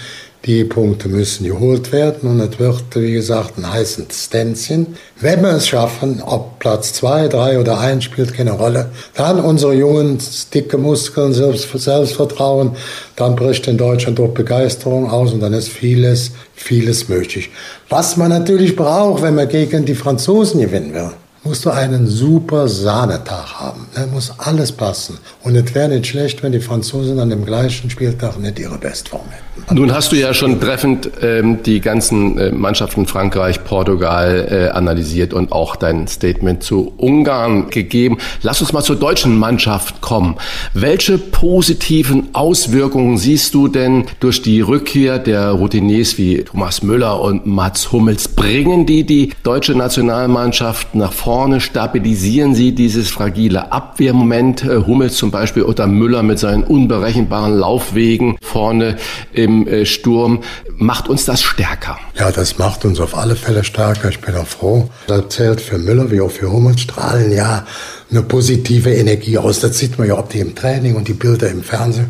Die 0.45 0.63
Punkte 0.63 1.09
müssen 1.09 1.47
geholt 1.47 1.91
werden 1.91 2.29
und 2.29 2.39
es 2.39 2.59
wird, 2.59 2.83
wie 2.93 3.13
gesagt, 3.13 3.57
ein 3.57 3.67
heißes 3.67 4.25
Stänzchen. 4.25 4.95
Wenn 5.19 5.41
wir 5.41 5.53
es 5.53 5.67
schaffen, 5.67 6.21
ob 6.21 6.59
Platz 6.59 6.93
zwei, 6.93 7.27
drei 7.27 7.59
oder 7.59 7.79
eins 7.79 8.03
spielt 8.03 8.35
keine 8.35 8.51
Rolle, 8.51 8.91
dann 9.15 9.39
unsere 9.39 9.73
Jungen, 9.73 10.19
dicke 10.53 10.77
Muskeln, 10.77 11.33
Selbstvertrauen, 11.33 12.75
dann 13.15 13.35
bricht 13.35 13.67
in 13.67 13.79
Deutschland 13.79 14.19
durch 14.19 14.35
Begeisterung 14.35 15.09
aus 15.09 15.33
und 15.33 15.39
dann 15.39 15.53
ist 15.53 15.69
vieles, 15.69 16.31
vieles 16.53 17.09
möglich. 17.09 17.49
Was 17.89 18.15
man 18.15 18.29
natürlich 18.29 18.75
braucht, 18.75 19.23
wenn 19.23 19.33
man 19.33 19.49
gegen 19.49 19.85
die 19.85 19.95
Franzosen 19.95 20.61
gewinnen 20.61 20.93
will 20.93 21.09
musst 21.45 21.63
du 21.63 21.69
einen 21.69 22.07
super 22.07 22.67
Sahnetag 22.67 23.53
haben. 23.53 23.85
Da 23.93 24.07
muss 24.07 24.33
alles 24.39 24.71
passen. 24.71 25.19
Und 25.43 25.55
es 25.55 25.75
wäre 25.75 25.89
nicht 25.89 26.07
schlecht, 26.07 26.41
wenn 26.41 26.51
die 26.51 26.59
Franzosen 26.59 27.19
an 27.19 27.29
dem 27.29 27.45
gleichen 27.45 27.89
Spieltag 27.89 28.39
nicht 28.39 28.57
ihre 28.57 28.79
Bestform 28.79 29.21
hätten. 29.29 29.75
Nun 29.75 29.93
hast 29.93 30.11
du 30.11 30.15
ja 30.15 30.33
schon 30.33 30.59
treffend 30.59 31.09
ähm, 31.21 31.61
die 31.63 31.81
ganzen 31.81 32.37
äh, 32.37 32.51
Mannschaften 32.51 33.05
Frankreich, 33.05 33.63
Portugal 33.63 34.47
äh, 34.49 34.75
analysiert 34.75 35.33
und 35.33 35.51
auch 35.51 35.75
dein 35.75 36.07
Statement 36.07 36.63
zu 36.63 36.93
Ungarn 36.97 37.69
gegeben. 37.69 38.17
Lass 38.41 38.61
uns 38.61 38.73
mal 38.73 38.81
zur 38.81 38.95
deutschen 38.95 39.37
Mannschaft 39.37 40.01
kommen. 40.01 40.37
Welche 40.73 41.19
positiven 41.19 42.29
Auswirkungen 42.33 43.17
siehst 43.17 43.53
du 43.53 43.67
denn 43.67 44.05
durch 44.19 44.41
die 44.41 44.61
Rückkehr 44.61 45.19
der 45.19 45.51
Routiniers 45.51 46.17
wie 46.17 46.43
Thomas 46.43 46.81
Müller 46.81 47.21
und 47.21 47.45
Mats 47.45 47.91
Hummels? 47.91 48.27
Bringen 48.29 48.87
die 48.87 49.03
die 49.03 49.31
deutsche 49.43 49.75
Nationalmannschaft 49.75 50.95
nach 50.95 51.13
vorne? 51.13 51.34
Stabilisieren 51.59 52.55
sie 52.55 52.71
dieses 52.71 53.09
fragile 53.09 53.73
Abwehrmoment? 53.73 54.63
Äh, 54.63 54.77
Hummels 54.87 55.15
zum 55.15 55.31
Beispiel 55.31 55.63
oder 55.63 55.85
Müller 55.85 56.23
mit 56.23 56.39
seinen 56.39 56.63
unberechenbaren 56.63 57.57
Laufwegen 57.57 58.37
vorne 58.41 58.95
im 59.33 59.67
äh, 59.67 59.85
Sturm. 59.85 60.39
Macht 60.77 61.09
uns 61.09 61.25
das 61.25 61.41
stärker? 61.41 61.97
Ja, 62.17 62.31
das 62.31 62.57
macht 62.57 62.85
uns 62.85 63.01
auf 63.01 63.17
alle 63.17 63.35
Fälle 63.35 63.65
stärker. 63.65 64.07
Ich 64.07 64.21
bin 64.21 64.33
auch 64.35 64.47
froh. 64.47 64.89
Das 65.07 65.27
zählt 65.27 65.59
für 65.59 65.77
Müller 65.77 66.09
wie 66.09 66.21
auch 66.21 66.31
für 66.31 66.49
Hummels 66.49 66.79
strahlen 66.79 67.33
ja 67.33 67.65
eine 68.09 68.21
positive 68.21 68.93
Energie 68.93 69.37
aus. 69.37 69.59
Das 69.59 69.77
sieht 69.77 69.99
man 69.99 70.07
ja, 70.07 70.17
ob 70.17 70.29
die 70.29 70.39
im 70.39 70.55
Training 70.55 70.95
und 70.95 71.09
die 71.09 71.13
Bilder 71.13 71.49
im 71.49 71.63
Fernsehen 71.63 72.09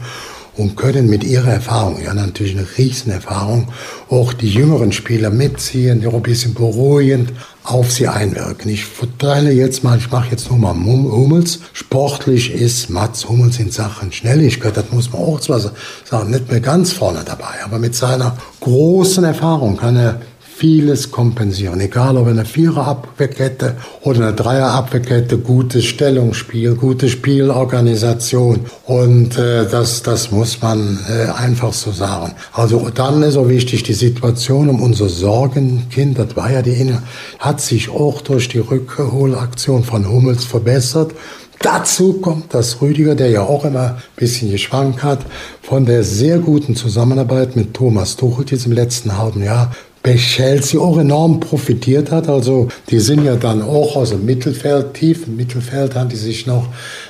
und 0.57 0.77
können 0.77 1.09
mit 1.09 1.23
ihrer 1.23 1.51
Erfahrung, 1.51 2.01
ja 2.01 2.13
natürlich 2.13 2.57
eine 2.57 2.67
Riesenerfahrung, 2.77 3.67
auch 4.09 4.33
die 4.33 4.49
jüngeren 4.49 4.91
Spieler 4.91 5.29
mitziehen, 5.29 6.01
die 6.01 6.07
auch 6.07 6.13
ein 6.13 6.21
bisschen 6.21 6.53
beruhigend 6.53 7.33
auf 7.63 7.91
sie 7.91 8.07
einwirken. 8.07 8.71
Ich 8.71 8.85
verteile 8.85 9.51
jetzt 9.51 9.83
mal, 9.83 9.97
ich 9.97 10.11
mache 10.11 10.31
jetzt 10.31 10.49
nur 10.49 10.59
mal 10.59 10.75
Hummels. 10.75 11.59
Sportlich 11.73 12.53
ist 12.53 12.89
Mats 12.89 13.27
Hummels 13.27 13.59
in 13.59 13.71
Sachen 13.71 14.11
Schnelligkeit, 14.11 14.77
das 14.77 14.91
muss 14.91 15.11
man 15.11 15.21
auch 15.21 15.39
zwar 15.39 15.59
sagen, 15.59 16.29
nicht 16.29 16.49
mehr 16.49 16.61
ganz 16.61 16.93
vorne 16.93 17.23
dabei, 17.25 17.63
aber 17.63 17.79
mit 17.79 17.95
seiner 17.95 18.37
großen 18.61 19.23
Erfahrung 19.23 19.77
kann 19.77 19.97
er 19.97 20.21
vieles 20.57 21.11
kompensieren. 21.11 21.81
Egal 21.81 22.15
ob 22.15 22.27
eine 22.27 22.45
Vierer-Abwehrkette 22.45 23.75
oder 24.03 24.27
eine 24.27 24.33
Dreier-Abwehrkette, 24.33 25.37
gutes 25.37 25.83
Stellungsspiel, 25.83 26.75
gute 26.75 27.09
Spielorganisation. 27.09 28.61
Und 28.85 29.37
äh, 29.37 29.67
das, 29.69 30.01
das 30.01 30.31
muss 30.31 30.61
man 30.61 30.99
äh, 31.09 31.29
einfach 31.31 31.73
so 31.73 31.91
sagen. 31.91 32.35
Also 32.53 32.89
dann 32.89 33.21
ist 33.23 33.35
auch 33.35 33.49
wichtig, 33.49 33.83
die 33.83 33.93
Situation 33.93 34.69
um 34.69 34.81
unser 34.81 35.09
Sorgenkind, 35.09 36.17
das 36.17 36.37
war 36.37 36.49
ja 36.49 36.61
die 36.61 36.71
Inne, 36.71 37.03
hat 37.39 37.59
sich 37.59 37.89
auch 37.89 38.21
durch 38.21 38.47
die 38.47 38.59
Rückholaktion 38.59 39.83
von 39.83 40.09
Hummels 40.09 40.45
verbessert. 40.45 41.11
Dazu 41.59 42.13
kommt, 42.21 42.53
dass 42.53 42.81
Rüdiger, 42.81 43.15
der 43.15 43.29
ja 43.29 43.41
auch 43.41 43.65
immer 43.65 43.79
ein 43.79 43.95
bisschen 44.15 44.51
geschwankt 44.51 45.03
hat, 45.03 45.19
von 45.61 45.85
der 45.85 46.03
sehr 46.03 46.39
guten 46.39 46.75
Zusammenarbeit 46.75 47.55
mit 47.55 47.73
Thomas 47.73 48.15
Tuchel 48.17 48.45
jetzt 48.49 48.65
im 48.67 48.71
letzten 48.71 49.17
halben 49.17 49.43
Jahr 49.43 49.75
bei 50.05 50.17
Chelsea 50.17 50.79
auch 50.79 50.99
enorm 50.99 51.39
profitiert 51.39 52.11
hat. 52.11 52.29
Also 52.29 52.67
die 52.91 52.99
sind 52.99 53.25
ja 53.25 53.35
dann 53.37 53.63
auch 53.63 53.95
aus 53.95 54.11
dem 54.11 54.23
Mittelfeld, 54.23 54.93
tief 54.93 55.25
im 55.25 55.35
Mittelfeld, 55.35 55.95
haben 55.95 56.09
die 56.09 56.15
sich 56.15 56.45
noch 56.45 56.67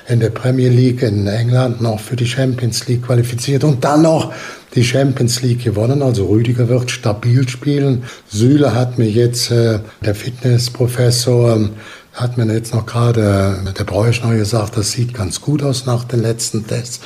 in 0.07 0.21
der 0.21 0.29
Premier 0.29 0.69
League 0.69 1.01
in 1.01 1.27
England 1.27 1.81
noch 1.81 1.99
für 1.99 2.15
die 2.15 2.25
Champions 2.25 2.87
League 2.87 3.05
qualifiziert 3.05 3.65
und 3.65 3.83
dann 3.83 4.03
noch 4.03 4.31
die 4.75 4.85
Champions 4.85 5.41
League 5.41 5.65
gewonnen. 5.65 6.01
Also 6.01 6.27
Rüdiger 6.27 6.69
wird 6.69 6.89
stabil 6.89 7.45
spielen. 7.49 8.03
Süle 8.29 8.73
hat 8.73 8.97
mir 8.97 9.09
jetzt, 9.09 9.51
äh, 9.51 9.79
der 10.05 10.15
Fitnessprofessor, 10.15 11.53
ähm, 11.53 11.71
hat 12.13 12.37
mir 12.37 12.45
jetzt 12.53 12.73
noch 12.73 12.85
gerade, 12.85 13.57
äh, 13.67 13.73
der 13.73 13.83
Bräuchner 13.83 14.37
gesagt, 14.37 14.77
das 14.77 14.91
sieht 14.91 15.13
ganz 15.13 15.41
gut 15.41 15.63
aus 15.63 15.85
nach 15.85 16.05
den 16.05 16.21
letzten 16.21 16.65
Tests. 16.65 17.01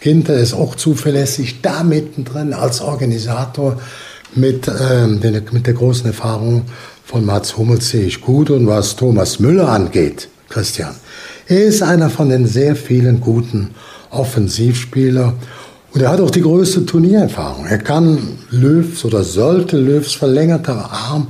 Ginter 0.00 0.34
ist 0.34 0.54
auch 0.54 0.76
zuverlässig 0.76 1.60
da 1.60 1.82
mittendrin 1.82 2.54
als 2.54 2.80
Organisator 2.80 3.76
mit, 4.36 4.68
ähm, 4.68 5.20
mit 5.50 5.66
der 5.66 5.74
großen 5.74 6.06
Erfahrung 6.06 6.62
von 7.04 7.24
Mats 7.24 7.56
Hummels 7.56 7.90
sehe 7.90 8.06
ich 8.06 8.20
gut. 8.20 8.50
Und 8.50 8.66
was 8.66 8.96
Thomas 8.96 9.40
Müller 9.40 9.68
angeht, 9.68 10.28
Christian, 10.48 10.94
er 11.48 11.64
ist 11.64 11.82
einer 11.82 12.10
von 12.10 12.28
den 12.28 12.46
sehr 12.46 12.76
vielen 12.76 13.20
guten 13.20 13.70
Offensivspielern. 14.10 15.34
Und 15.92 16.02
er 16.02 16.10
hat 16.10 16.20
auch 16.20 16.30
die 16.30 16.42
größte 16.42 16.84
Turniererfahrung. 16.84 17.66
Er 17.66 17.78
kann 17.78 18.18
Löws 18.50 19.04
oder 19.04 19.22
sollte 19.24 19.78
Löws 19.78 20.12
verlängerter 20.14 20.90
Arm 20.90 21.28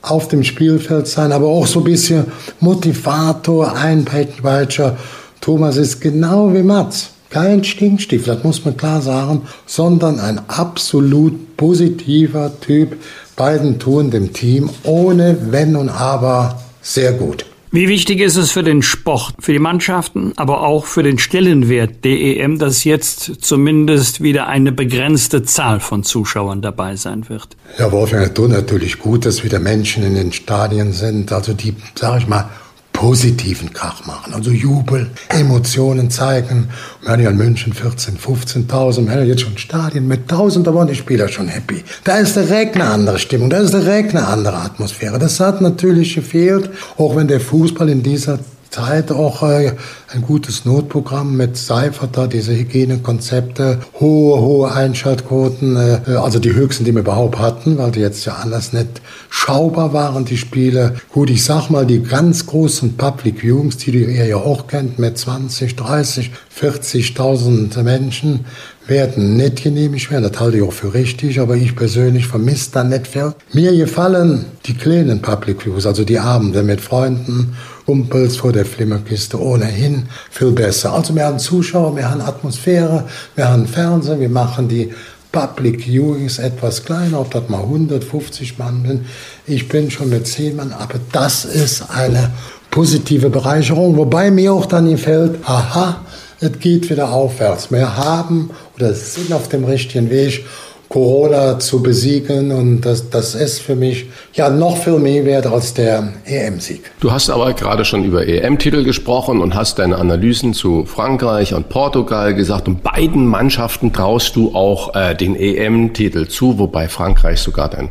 auf 0.00 0.28
dem 0.28 0.44
Spielfeld 0.44 1.06
sein, 1.06 1.32
aber 1.32 1.46
auch 1.46 1.66
so 1.66 1.80
ein 1.80 1.84
bisschen 1.84 2.24
Motivator, 2.60 3.74
Einpeitscher. 3.76 4.96
Thomas 5.40 5.76
ist 5.76 6.00
genau 6.00 6.52
wie 6.54 6.62
Mats. 6.62 7.10
Kein 7.30 7.62
Stinkstiefel, 7.62 8.34
das 8.34 8.44
muss 8.44 8.64
man 8.64 8.76
klar 8.76 9.02
sagen, 9.02 9.42
sondern 9.66 10.18
ein 10.18 10.40
absolut 10.48 11.56
positiver 11.56 12.52
Typ. 12.60 12.96
Beiden 13.36 13.78
tun 13.78 14.10
dem 14.10 14.32
Team 14.32 14.70
ohne 14.84 15.36
Wenn 15.50 15.76
und 15.76 15.90
Aber 15.90 16.60
sehr 16.80 17.12
gut. 17.12 17.44
Wie 17.70 17.86
wichtig 17.86 18.20
ist 18.20 18.36
es 18.36 18.50
für 18.50 18.62
den 18.62 18.80
Sport, 18.80 19.34
für 19.40 19.52
die 19.52 19.58
Mannschaften, 19.58 20.32
aber 20.36 20.62
auch 20.62 20.86
für 20.86 21.02
den 21.02 21.18
Stellenwert 21.18 22.02
der 22.02 22.18
EM, 22.18 22.58
dass 22.58 22.84
jetzt 22.84 23.44
zumindest 23.44 24.22
wieder 24.22 24.46
eine 24.46 24.72
begrenzte 24.72 25.42
Zahl 25.42 25.80
von 25.80 26.02
Zuschauern 26.02 26.62
dabei 26.62 26.96
sein 26.96 27.28
wird? 27.28 27.58
Ja, 27.78 27.92
Wolfgang, 27.92 28.24
es 28.24 28.32
tut 28.32 28.48
natürlich 28.50 28.98
gut, 28.98 29.26
dass 29.26 29.44
wieder 29.44 29.58
Menschen 29.58 30.02
in 30.02 30.14
den 30.14 30.32
Stadien 30.32 30.92
sind, 30.92 31.30
also 31.30 31.52
die, 31.52 31.74
sag 31.94 32.22
ich 32.22 32.26
mal, 32.26 32.48
positiven 32.98 33.72
Krach 33.72 34.06
machen. 34.06 34.34
Also 34.34 34.50
Jubel, 34.50 35.06
Emotionen 35.28 36.10
zeigen. 36.10 36.68
Wir 37.00 37.12
haben 37.12 37.22
ja 37.22 37.30
in 37.30 37.36
München 37.36 37.72
14, 37.72 38.18
15.000, 38.18 39.04
wir 39.04 39.12
haben 39.12 39.20
ja 39.20 39.24
jetzt 39.24 39.42
schon 39.42 39.56
Stadien 39.56 40.08
mit 40.08 40.22
1000, 40.22 40.66
da 40.66 40.74
waren 40.74 40.88
die 40.88 40.96
Spieler 40.96 41.28
schon 41.28 41.46
happy. 41.46 41.84
Da 42.02 42.16
ist 42.16 42.34
direkt 42.34 42.74
eine 42.74 42.86
andere 42.86 43.20
Stimmung, 43.20 43.50
da 43.50 43.58
ist 43.58 43.72
direkt 43.72 44.16
eine 44.16 44.26
andere 44.26 44.56
Atmosphäre. 44.56 45.20
Das 45.20 45.38
hat 45.38 45.60
natürlich 45.60 46.16
gefehlt, 46.16 46.70
auch 46.96 47.14
wenn 47.14 47.28
der 47.28 47.38
Fußball 47.38 47.88
in 47.88 48.02
dieser 48.02 48.40
Zeit 48.70 49.10
auch 49.10 49.42
äh, 49.42 49.72
ein 50.12 50.22
gutes 50.22 50.64
Notprogramm 50.64 51.36
mit 51.36 51.56
Seifert 51.56 52.16
da, 52.16 52.26
diese 52.26 52.54
Hygienekonzepte, 52.54 53.80
hohe, 53.98 54.40
hohe 54.40 54.72
Einschaltquoten, 54.72 55.76
äh, 55.76 56.00
also 56.16 56.38
die 56.38 56.52
höchsten, 56.52 56.84
die 56.84 56.92
wir 56.92 57.00
überhaupt 57.00 57.38
hatten, 57.38 57.78
weil 57.78 57.90
die 57.90 58.00
jetzt 58.00 58.24
ja 58.24 58.34
anders 58.34 58.72
nicht 58.72 59.00
schaubar 59.30 59.92
waren, 59.92 60.24
die 60.24 60.36
Spiele. 60.36 60.96
Gut, 61.12 61.30
ich 61.30 61.44
sag 61.44 61.70
mal, 61.70 61.86
die 61.86 62.02
ganz 62.02 62.46
großen 62.46 62.96
Public 62.96 63.42
Viewings, 63.42 63.78
die 63.78 63.90
ihr 63.90 64.26
ja 64.26 64.36
auch 64.36 64.66
kennt, 64.66 64.98
mit 64.98 65.16
20, 65.16 65.76
30, 65.76 66.30
40.000 66.60 67.82
Menschen, 67.82 68.44
werden 68.88 69.36
nicht 69.36 69.62
genehmigt 69.62 70.10
werden. 70.10 70.30
Das 70.30 70.40
halte 70.40 70.56
ich 70.56 70.62
auch 70.62 70.72
für 70.72 70.94
richtig, 70.94 71.38
aber 71.40 71.56
ich 71.56 71.76
persönlich 71.76 72.26
vermisse 72.26 72.70
da 72.72 72.84
nicht 72.84 73.06
viel. 73.06 73.34
Mir 73.52 73.76
gefallen 73.76 74.46
die 74.66 74.74
kleinen 74.74 75.22
Public 75.22 75.64
Views, 75.64 75.86
also 75.86 76.04
die 76.04 76.18
Abende 76.18 76.62
mit 76.62 76.80
Freunden 76.80 77.54
Kumpels 77.84 78.36
vor 78.36 78.52
der 78.52 78.66
Flimmerkiste 78.66 79.40
ohnehin 79.40 80.08
viel 80.30 80.52
besser. 80.52 80.92
Also 80.92 81.14
wir 81.14 81.24
haben 81.24 81.38
Zuschauer, 81.38 81.96
wir 81.96 82.10
haben 82.10 82.20
Atmosphäre, 82.20 83.04
wir 83.34 83.48
haben 83.48 83.66
Fernsehen, 83.66 84.20
wir 84.20 84.28
machen 84.28 84.68
die 84.68 84.92
Public 85.32 85.86
Viewings 85.86 86.38
etwas 86.38 86.84
kleiner, 86.84 87.20
ob 87.20 87.30
das 87.30 87.48
mal 87.48 87.60
150 87.60 88.58
Mann 88.58 88.84
sind. 88.86 89.06
Ich 89.46 89.68
bin 89.68 89.90
schon 89.90 90.08
mit 90.08 90.26
10 90.26 90.56
Mann, 90.56 90.72
aber 90.72 91.00
das 91.12 91.44
ist 91.44 91.90
eine 91.90 92.30
positive 92.70 93.30
Bereicherung, 93.30 93.96
wobei 93.96 94.30
mir 94.30 94.52
auch 94.52 94.66
dann 94.66 94.90
gefällt, 94.90 95.38
aha, 95.44 96.00
es 96.40 96.58
geht 96.60 96.88
wieder 96.90 97.10
aufwärts. 97.10 97.70
Wir 97.70 97.96
haben 97.96 98.50
oder 98.78 98.94
sind 98.94 99.32
auf 99.32 99.48
dem 99.48 99.64
richtigen 99.64 100.08
Weg 100.10 100.44
Corona 100.88 101.58
zu 101.58 101.82
besiegen 101.82 102.50
und 102.50 102.80
das, 102.80 103.10
das 103.10 103.34
ist 103.34 103.60
für 103.60 103.76
mich 103.76 104.06
ja 104.32 104.48
noch 104.48 104.78
viel 104.78 104.98
mehr 104.98 105.24
wert 105.26 105.46
als 105.46 105.74
der 105.74 106.14
EM-Sieg. 106.24 106.80
Du 107.00 107.12
hast 107.12 107.28
aber 107.28 107.52
gerade 107.52 107.84
schon 107.84 108.04
über 108.04 108.26
EM-Titel 108.26 108.84
gesprochen 108.84 109.42
und 109.42 109.54
hast 109.54 109.78
deine 109.78 109.96
Analysen 109.96 110.54
zu 110.54 110.86
Frankreich 110.86 111.52
und 111.52 111.68
Portugal 111.68 112.34
gesagt 112.34 112.68
und 112.68 112.82
beiden 112.82 113.26
Mannschaften 113.26 113.92
traust 113.92 114.34
du 114.34 114.54
auch 114.54 114.94
äh, 114.94 115.14
den 115.14 115.36
EM-Titel 115.36 116.26
zu, 116.26 116.58
wobei 116.58 116.88
Frankreich 116.88 117.40
sogar 117.40 117.68
dein 117.68 117.90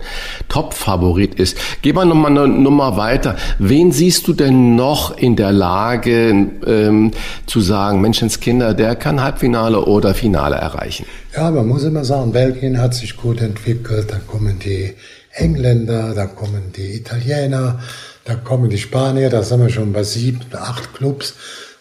Top-Favorit 0.49 1.35
ist. 1.35 1.57
Geh 1.83 1.93
mal 1.93 2.05
nochmal 2.05 2.31
eine 2.31 2.47
Nummer 2.47 2.97
weiter. 2.97 3.35
Wen 3.59 3.91
siehst 3.91 4.27
du 4.27 4.33
denn 4.33 4.75
noch 4.75 5.15
in 5.15 5.35
der 5.35 5.51
Lage 5.51 6.47
ähm, 6.65 7.11
zu 7.45 7.61
sagen, 7.61 8.01
Menschenskinder, 8.01 8.73
der 8.73 8.95
kann 8.95 9.23
Halbfinale 9.23 9.85
oder 9.85 10.15
Finale 10.15 10.55
erreichen? 10.55 11.05
Ja, 11.37 11.51
man 11.51 11.67
muss 11.67 11.83
immer 11.83 12.03
sagen, 12.03 12.31
Belgien 12.31 12.81
hat 12.81 12.95
sich 12.95 13.15
gut 13.15 13.41
entwickelt, 13.41 14.09
dann 14.09 14.25
kommen 14.25 14.57
die 14.57 14.95
Engländer, 15.31 16.15
dann 16.15 16.35
kommen 16.35 16.71
die 16.75 16.95
Italiener, 16.95 17.79
dann 18.25 18.43
kommen 18.43 18.71
die 18.71 18.79
Spanier, 18.79 19.29
da 19.29 19.43
sind 19.43 19.61
wir 19.61 19.69
schon 19.69 19.93
bei 19.93 20.01
sieben, 20.01 20.41
acht 20.53 20.95
Clubs. 20.95 21.35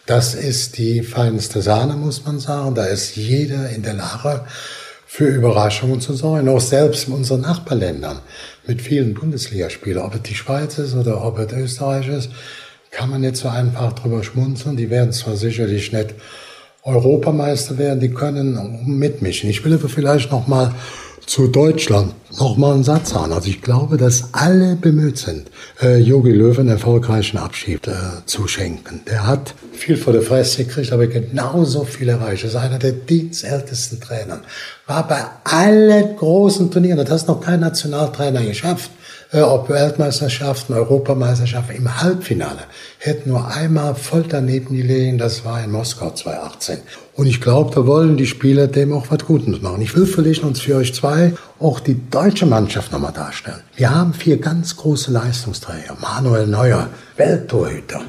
Das 0.05 0.35
ist 0.35 0.77
die 0.77 1.01
feinste 1.01 1.63
Sahne, 1.63 1.93
muss 1.93 2.23
man 2.23 2.37
sagen. 2.37 2.75
Da 2.75 2.85
ist 2.85 3.15
jeder 3.15 3.71
in 3.71 3.81
der 3.81 3.95
Lage, 3.95 4.45
für 5.07 5.25
Überraschungen 5.25 6.01
zu 6.01 6.13
sorgen. 6.13 6.49
Auch 6.49 6.61
selbst 6.61 7.07
in 7.07 7.15
unseren 7.15 7.41
Nachbarländern 7.41 8.19
mit 8.67 8.79
vielen 8.79 9.15
Bundesligaspielern, 9.15 10.05
ob 10.05 10.13
es 10.13 10.21
die 10.21 10.35
Schweiz 10.35 10.77
ist 10.77 10.93
oder 10.93 11.25
ob 11.25 11.39
es 11.39 11.51
Österreich 11.51 12.07
ist. 12.09 12.29
kann 12.91 13.09
man 13.09 13.21
nicht 13.21 13.37
so 13.37 13.49
einfach 13.49 13.93
drüber 13.93 14.23
schmunzeln. 14.23 14.77
Die 14.77 14.91
werden 14.91 15.13
zwar 15.13 15.35
sicherlich 15.35 15.91
nicht 15.91 16.13
Europameister 16.87 17.77
werden, 17.77 17.99
die 17.99 18.09
können 18.09 18.79
mitmischen. 18.85 19.49
Ich 19.49 19.63
will 19.65 19.73
aber 19.73 19.89
vielleicht 19.89 20.31
noch 20.31 20.47
mal 20.47 20.73
zu 21.25 21.47
Deutschland 21.47 22.13
noch 22.39 22.55
mal 22.55 22.73
einen 22.73 22.85
Satz 22.85 23.09
sagen. 23.09 23.33
Also 23.33 23.49
ich 23.49 23.61
glaube, 23.61 23.97
dass 23.97 24.33
alle 24.33 24.77
bemüht 24.77 25.17
sind, 25.17 25.51
äh, 25.81 25.97
Jogi 25.97 26.31
Löw 26.31 26.57
einen 26.57 26.69
erfolgreichen 26.69 27.37
Abschied 27.37 27.85
äh, 27.87 27.91
zu 28.25 28.47
schenken. 28.47 29.01
Der 29.07 29.27
hat 29.27 29.53
viel 29.73 29.97
vor 29.97 30.13
der 30.13 30.21
Fresse 30.21 30.63
gekriegt, 30.63 30.93
aber 30.93 31.07
genauso 31.07 31.83
viel 31.83 32.07
erreicht. 32.07 32.43
Er 32.43 32.49
ist 32.49 32.55
einer 32.55 32.79
der 32.79 32.93
dienstältesten 32.93 33.99
Trainer. 33.99 34.39
War 34.85 35.05
bei 35.05 35.25
allen 35.43 36.15
großen 36.15 36.71
Turnieren, 36.71 37.05
das 37.05 37.23
hat 37.23 37.27
noch 37.27 37.41
kein 37.41 37.59
Nationaltrainer 37.59 38.43
geschafft 38.43 38.91
ob 39.33 39.69
Weltmeisterschaften, 39.69 40.73
Europameisterschaften 40.73 41.75
im 41.75 42.01
Halbfinale, 42.01 42.61
hätten 42.97 43.29
nur 43.29 43.47
einmal 43.47 43.95
voll 43.95 44.23
daneben 44.27 44.75
gelegen, 44.75 45.17
das 45.17 45.43
war 45.43 45.61
in 45.61 45.71
Moskau 45.71 46.11
2018. 46.11 46.77
Und 47.13 47.27
ich 47.27 47.41
glaube, 47.41 47.75
da 47.75 47.85
wollen 47.85 48.15
die 48.15 48.27
Spieler 48.27 48.67
dem 48.67 48.93
auch 48.93 49.07
was 49.09 49.25
Gutes 49.25 49.61
machen. 49.61 49.81
Ich 49.81 49.95
will 49.95 50.05
vielleicht 50.05 50.43
uns 50.43 50.61
für 50.61 50.75
euch 50.75 50.93
zwei 50.93 51.33
auch 51.59 51.79
die 51.79 52.09
deutsche 52.09 52.45
Mannschaft 52.45 52.91
nochmal 52.91 53.11
darstellen. 53.11 53.61
Wir 53.75 53.93
haben 53.93 54.13
vier 54.13 54.37
ganz 54.37 54.77
große 54.77 55.11
Leistungsträger. 55.11 55.97
Manuel 55.99 56.47
Neuer, 56.47 56.89
Welttorhüter, 57.17 58.01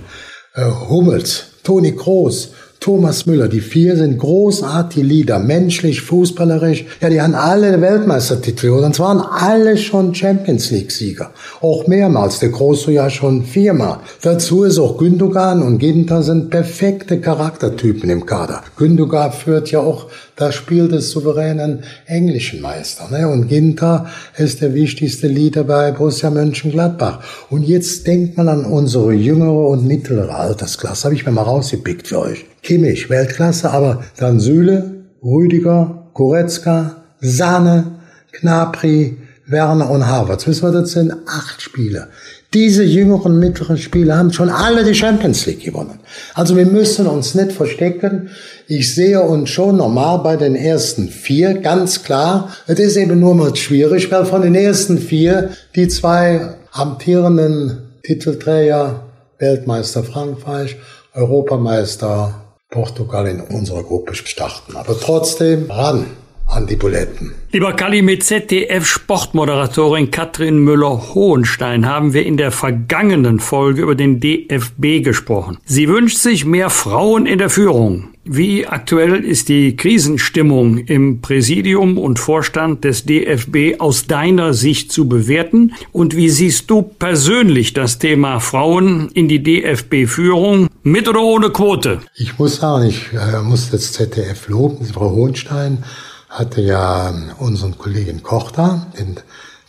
äh, 0.54 0.64
Hummels, 0.88 1.46
Toni 1.64 1.96
Kroos, 1.96 2.52
Thomas 2.80 3.26
Müller. 3.26 3.48
Die 3.48 3.60
vier 3.60 3.96
sind 3.96 4.18
großartige 4.18 5.04
Lieder, 5.04 5.40
menschlich, 5.40 6.02
fußballerisch. 6.02 6.84
Ja, 7.00 7.10
die 7.10 7.20
haben 7.20 7.34
alle 7.34 7.80
Weltmeistertitel 7.80 8.68
und 8.68 8.94
zwar 8.94 9.08
waren 9.08 9.20
alle 9.20 9.76
schon 9.76 10.14
Champions 10.14 10.70
League 10.70 10.92
Sieger. 10.92 11.30
Auch 11.60 11.86
mehrmals. 11.86 12.40
Der 12.40 12.50
Große 12.50 12.92
ja 12.92 13.08
schon 13.08 13.44
viermal. 13.44 14.00
Dazu 14.22 14.64
ist 14.64 14.78
auch 14.78 14.98
Gündogan 14.98 15.62
und 15.62 15.78
Ginter 15.78 16.22
sind 16.22 16.50
perfekte 16.50 17.20
Charaktertypen 17.20 18.10
im 18.10 18.26
Kader. 18.26 18.62
Gündogan 18.76 19.32
führt 19.32 19.70
ja 19.70 19.80
auch 19.80 20.06
das 20.36 20.54
Spiel 20.54 20.88
des 20.88 21.10
souveränen 21.10 21.84
englischen 22.06 22.60
Meisters. 22.60 23.10
Ne? 23.10 23.28
Und 23.28 23.48
Ginter 23.48 24.06
ist 24.36 24.60
der 24.60 24.74
wichtigste 24.74 25.26
Leader 25.26 25.64
bei 25.64 25.90
Borussia 25.92 26.30
Mönchengladbach. 26.30 27.20
Und 27.50 27.62
jetzt 27.62 28.06
denkt 28.06 28.36
man 28.36 28.48
an 28.48 28.64
unsere 28.64 29.12
jüngere 29.12 29.68
und 29.68 29.86
mittlere 29.86 30.34
Altersklasse. 30.34 31.04
Habe 31.04 31.14
ich 31.14 31.26
mir 31.26 31.32
mal 31.32 31.42
rausgepickt 31.42 32.08
für 32.08 32.20
euch. 32.20 32.44
Kimmich, 32.62 33.10
Weltklasse, 33.10 33.70
aber 33.70 34.02
dann 34.16 34.40
Süle, 34.40 35.04
Rüdiger, 35.22 36.08
Goretzka, 36.14 37.02
Sahne, 37.20 37.98
Knapri, 38.32 39.16
Werner 39.46 39.90
und 39.90 40.06
Harvard. 40.06 40.46
Wissen 40.46 40.62
wir, 40.62 40.80
das 40.80 40.92
sind 40.92 41.12
acht 41.26 41.62
Spieler. 41.62 42.08
Diese 42.54 42.82
jüngeren, 42.82 43.38
mittleren 43.38 43.76
Spieler 43.76 44.16
haben 44.16 44.32
schon 44.32 44.48
alle 44.48 44.84
die 44.84 44.94
Champions 44.94 45.44
League 45.46 45.64
gewonnen. 45.64 46.00
Also 46.34 46.56
wir 46.56 46.64
müssen 46.64 47.06
uns 47.06 47.34
nicht 47.34 47.52
verstecken. 47.52 48.30
Ich 48.66 48.94
sehe 48.94 49.20
uns 49.20 49.50
schon 49.50 49.76
normal 49.76 50.20
bei 50.20 50.36
den 50.36 50.54
ersten 50.54 51.08
vier, 51.08 51.54
ganz 51.54 52.02
klar. 52.02 52.50
Es 52.66 52.78
ist 52.78 52.96
eben 52.96 53.20
nur 53.20 53.34
mal 53.34 53.54
schwierig, 53.54 54.10
weil 54.10 54.24
von 54.24 54.42
den 54.42 54.54
ersten 54.54 54.98
vier 54.98 55.50
die 55.74 55.88
zwei 55.88 56.54
amtierenden 56.72 57.78
Titelträger, 58.02 59.02
Weltmeister 59.38 60.02
Frankreich, 60.02 60.76
Europameister 61.14 62.47
Portugal 62.78 63.26
in 63.26 63.40
unserer 63.40 63.82
Gruppe 63.82 64.14
starten. 64.14 64.76
Aber 64.76 64.96
trotzdem 65.00 65.68
ran 65.68 66.06
an 66.46 66.68
die 66.68 66.76
Buletten. 66.76 67.34
Lieber 67.50 67.72
Kali, 67.72 68.02
mit 68.02 68.22
ZDF-Sportmoderatorin 68.22 70.12
Katrin 70.12 70.58
Müller-Hohenstein 70.58 71.86
haben 71.86 72.14
wir 72.14 72.24
in 72.24 72.36
der 72.36 72.52
vergangenen 72.52 73.40
Folge 73.40 73.82
über 73.82 73.96
den 73.96 74.20
DFB 74.20 75.02
gesprochen. 75.02 75.58
Sie 75.64 75.88
wünscht 75.88 76.18
sich 76.18 76.44
mehr 76.44 76.70
Frauen 76.70 77.26
in 77.26 77.38
der 77.38 77.50
Führung. 77.50 78.10
Wie 78.30 78.66
aktuell 78.66 79.24
ist 79.24 79.48
die 79.48 79.74
Krisenstimmung 79.74 80.76
im 80.76 81.22
Präsidium 81.22 81.96
und 81.96 82.18
Vorstand 82.18 82.84
des 82.84 83.06
DFB 83.06 83.80
aus 83.80 84.06
deiner 84.06 84.52
Sicht 84.52 84.92
zu 84.92 85.08
bewerten? 85.08 85.72
Und 85.92 86.14
wie 86.14 86.28
siehst 86.28 86.68
du 86.68 86.82
persönlich 86.82 87.72
das 87.72 87.98
Thema 87.98 88.40
Frauen 88.40 89.08
in 89.14 89.28
die 89.28 89.42
DFB-Führung 89.42 90.68
mit 90.82 91.08
oder 91.08 91.22
ohne 91.22 91.48
Quote? 91.48 92.00
Ich 92.16 92.38
muss 92.38 92.56
sagen, 92.56 92.84
ich 92.84 93.14
äh, 93.14 93.40
muss 93.40 93.70
das 93.70 93.92
ZDF 93.92 94.46
loben. 94.48 94.84
Frau 94.84 95.08
Hohenstein 95.08 95.84
hatte 96.28 96.60
ja 96.60 97.14
unseren 97.38 97.78
Kollegen 97.78 98.22
Koch 98.22 98.50
da, 98.50 98.88
den 98.98 99.16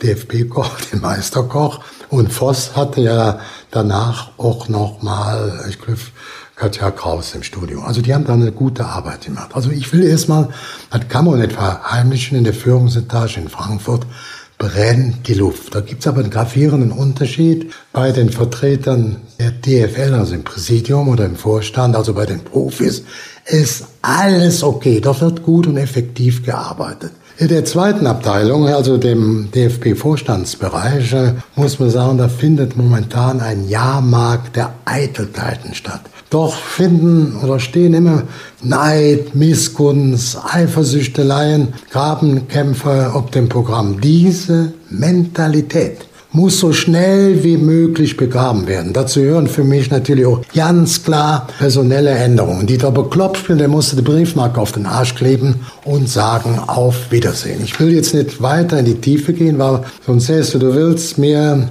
DFB-Koch, 0.03 0.81
den 0.91 0.99
Meisterkoch. 0.99 1.79
Und 2.09 2.33
Voss 2.33 2.75
hatte 2.75 2.99
ja 2.99 3.39
danach 3.71 4.31
auch 4.37 4.67
noch 4.67 5.01
mal, 5.01 5.65
ich 5.69 5.79
glaube, 5.79 6.01
Katja 6.59 6.91
Kraus 6.91 7.33
im 7.35 7.43
Studio. 7.43 7.83
Also 7.83 8.01
die 8.01 8.13
haben 8.13 8.25
da 8.25 8.33
eine 8.33 8.51
gute 8.51 8.85
Arbeit 8.85 9.25
gemacht. 9.25 9.51
Also 9.53 9.71
ich 9.71 9.93
will 9.93 10.03
erstmal, 10.03 10.49
das 10.91 11.07
kann 11.07 11.23
man 11.23 11.39
nicht 11.39 11.53
verheimlichen, 11.53 12.37
in 12.37 12.43
der 12.43 12.53
Führungsetage 12.53 13.39
in 13.39 13.47
Frankfurt 13.47 14.05
brennt 14.57 15.25
die 15.29 15.35
Luft. 15.35 15.73
Da 15.73 15.79
gibt's 15.79 16.05
aber 16.05 16.19
einen 16.19 16.31
gravierenden 16.31 16.91
Unterschied 16.91 17.71
bei 17.93 18.11
den 18.11 18.29
Vertretern 18.29 19.21
der 19.39 19.51
DFL, 19.51 20.13
also 20.13 20.35
im 20.35 20.43
Präsidium 20.43 21.07
oder 21.07 21.25
im 21.25 21.37
Vorstand, 21.37 21.95
also 21.95 22.13
bei 22.13 22.25
den 22.25 22.41
Profis, 22.41 23.03
ist 23.45 23.85
alles 24.01 24.61
okay. 24.61 24.99
Da 24.99 25.19
wird 25.21 25.43
gut 25.43 25.65
und 25.65 25.77
effektiv 25.77 26.45
gearbeitet. 26.45 27.13
In 27.37 27.47
der 27.47 27.63
zweiten 27.63 28.05
Abteilung, 28.05 28.67
also 28.67 28.97
dem 28.97 29.49
DFB-Vorstandsbereich, 29.55 31.15
muss 31.55 31.79
man 31.79 31.89
sagen, 31.89 32.17
da 32.17 32.27
findet 32.27 32.75
momentan 32.75 33.39
ein 33.39 33.69
Jahrmarkt 33.69 34.57
der 34.57 34.73
Eitelkeiten 34.83 35.73
statt. 35.73 36.01
Doch 36.29 36.55
finden 36.55 37.37
oder 37.43 37.59
stehen 37.59 37.95
immer 37.95 38.23
Neid, 38.61 39.33
Missgunst, 39.33 40.37
Eifersüchteleien, 40.51 41.69
Grabenkämpfe 41.91 43.11
auf 43.13 43.31
dem 43.31 43.49
Programm. 43.49 43.99
Diese 43.99 44.73
Mentalität 44.91 45.97
muss 46.31 46.59
so 46.59 46.71
schnell 46.71 47.43
wie 47.43 47.57
möglich 47.57 48.15
begraben 48.15 48.67
werden. 48.67 48.93
Dazu 48.93 49.21
gehören 49.21 49.47
für 49.47 49.63
mich 49.63 49.89
natürlich 49.89 50.27
auch 50.27 50.41
ganz 50.53 51.03
klar 51.03 51.47
personelle 51.57 52.11
Änderungen. 52.11 52.67
Dieter 52.67 52.91
Bekloppspiel, 52.91 53.57
der 53.57 53.67
musste 53.67 53.95
die 53.95 54.03
Briefmarke 54.03 54.61
auf 54.61 54.71
den 54.71 54.85
Arsch 54.85 55.15
kleben 55.15 55.55
und 55.85 56.07
sagen 56.07 56.59
auf 56.67 57.11
Wiedersehen. 57.11 57.61
Ich 57.63 57.79
will 57.79 57.91
jetzt 57.91 58.13
nicht 58.13 58.39
weiter 58.43 58.77
in 58.77 58.85
die 58.85 59.01
Tiefe 59.01 59.33
gehen, 59.33 59.57
weil 59.57 59.83
sonst 60.05 60.27
sägst 60.27 60.53
du, 60.53 60.59
du 60.59 60.75
willst 60.75 61.17
mir 61.17 61.67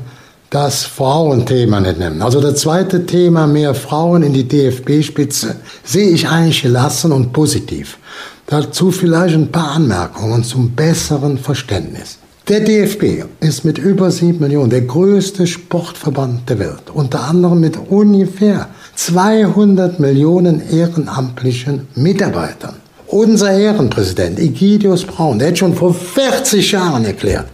das 0.50 0.84
Frauenthema 0.84 1.80
nicht 1.80 1.98
nehmen. 1.98 2.22
Also 2.22 2.40
das 2.40 2.60
zweite 2.60 3.04
Thema, 3.04 3.46
mehr 3.46 3.74
Frauen 3.74 4.22
in 4.22 4.32
die 4.32 4.48
DFB-Spitze, 4.48 5.56
sehe 5.84 6.10
ich 6.10 6.28
eigentlich 6.28 6.62
gelassen 6.62 7.12
und 7.12 7.32
positiv. 7.32 7.98
Dazu 8.46 8.90
vielleicht 8.90 9.34
ein 9.34 9.52
paar 9.52 9.72
Anmerkungen 9.72 10.42
zum 10.42 10.70
besseren 10.70 11.36
Verständnis. 11.36 12.18
Der 12.48 12.60
DFB 12.60 13.24
ist 13.40 13.66
mit 13.66 13.76
über 13.76 14.10
sieben 14.10 14.40
Millionen 14.40 14.70
der 14.70 14.80
größte 14.80 15.46
Sportverband 15.46 16.48
der 16.48 16.58
Welt, 16.58 16.90
unter 16.94 17.24
anderem 17.24 17.60
mit 17.60 17.76
ungefähr 17.90 18.68
200 18.94 20.00
Millionen 20.00 20.62
ehrenamtlichen 20.70 21.88
Mitarbeitern. 21.94 22.76
Unser 23.08 23.52
Ehrenpräsident 23.52 24.38
Egidius 24.38 25.04
Braun, 25.04 25.38
der 25.38 25.48
hat 25.48 25.58
schon 25.58 25.74
vor 25.74 25.92
40 25.92 26.72
Jahren 26.72 27.04
erklärt, 27.04 27.48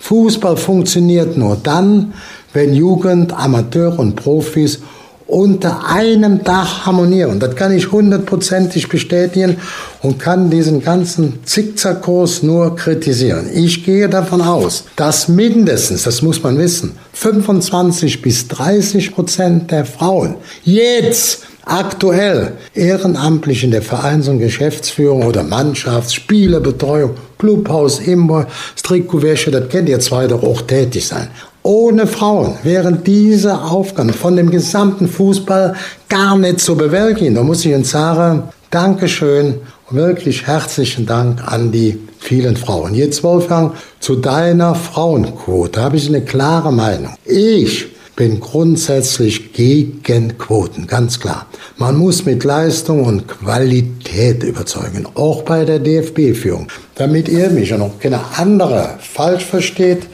Fußball 0.00 0.56
funktioniert 0.56 1.36
nur 1.36 1.56
dann, 1.62 2.14
wenn 2.52 2.74
Jugend, 2.74 3.32
Amateur 3.32 3.98
und 3.98 4.16
Profis 4.16 4.80
unter 5.30 5.86
einem 5.86 6.42
Dach 6.42 6.86
harmonieren. 6.86 7.38
Das 7.38 7.54
kann 7.54 7.72
ich 7.72 7.92
hundertprozentig 7.92 8.88
bestätigen 8.88 9.58
und 10.02 10.18
kann 10.18 10.50
diesen 10.50 10.82
ganzen 10.82 11.38
Zickzackkurs 11.44 12.42
nur 12.42 12.74
kritisieren. 12.74 13.48
Ich 13.54 13.84
gehe 13.84 14.08
davon 14.08 14.40
aus, 14.40 14.84
dass 14.96 15.28
mindestens, 15.28 16.02
das 16.02 16.22
muss 16.22 16.42
man 16.42 16.58
wissen, 16.58 16.96
25 17.12 18.22
bis 18.22 18.48
30 18.48 19.14
Prozent 19.14 19.70
der 19.70 19.84
Frauen 19.84 20.34
jetzt 20.64 21.44
aktuell 21.64 22.54
ehrenamtlich 22.74 23.62
in 23.62 23.70
der 23.70 23.82
Vereins- 23.82 24.26
und 24.26 24.40
Geschäftsführung 24.40 25.24
oder 25.24 25.42
Mannschafts-, 25.42 26.14
Spielerbetreuung, 26.14 27.12
Clubhaus, 27.38 28.00
Imbo, 28.00 28.44
Strikowäsche, 28.74 29.52
das 29.52 29.68
kennt 29.68 29.88
ihr 29.88 30.00
zwei 30.00 30.26
doch 30.26 30.42
auch 30.42 30.62
tätig 30.62 31.06
sein. 31.06 31.28
Ohne 31.62 32.06
Frauen 32.06 32.54
wären 32.62 33.04
diese 33.04 33.60
Aufgaben 33.62 34.14
von 34.14 34.34
dem 34.36 34.50
gesamten 34.50 35.08
Fußball 35.08 35.74
gar 36.08 36.38
nicht 36.38 36.60
zu 36.60 36.74
bewältigen. 36.74 37.34
Da 37.34 37.42
muss 37.42 37.64
ich 37.64 37.72
Ihnen 37.72 37.84
sagen, 37.84 38.44
Dankeschön 38.70 39.56
und 39.90 39.96
wirklich 39.96 40.46
herzlichen 40.46 41.04
Dank 41.04 41.42
an 41.46 41.70
die 41.70 41.98
vielen 42.18 42.56
Frauen. 42.56 42.94
Jetzt, 42.94 43.22
Wolfgang, 43.22 43.74
zu 43.98 44.16
deiner 44.16 44.74
Frauenquote 44.74 45.82
habe 45.82 45.96
ich 45.96 46.08
eine 46.08 46.22
klare 46.22 46.72
Meinung. 46.72 47.14
Ich 47.24 47.88
bin 48.16 48.40
grundsätzlich 48.40 49.52
gegen 49.52 50.38
Quoten, 50.38 50.86
ganz 50.86 51.20
klar. 51.20 51.46
Man 51.76 51.96
muss 51.96 52.24
mit 52.24 52.44
Leistung 52.44 53.04
und 53.04 53.26
Qualität 53.26 54.42
überzeugen, 54.42 55.06
auch 55.14 55.42
bei 55.42 55.64
der 55.64 55.78
DFB-Führung. 55.78 56.68
Damit 56.94 57.28
ihr 57.28 57.50
mich 57.50 57.72
und 57.72 57.82
auch 57.82 57.98
keine 57.98 58.20
andere 58.36 58.98
falsch 59.00 59.44
versteht, 59.44 60.06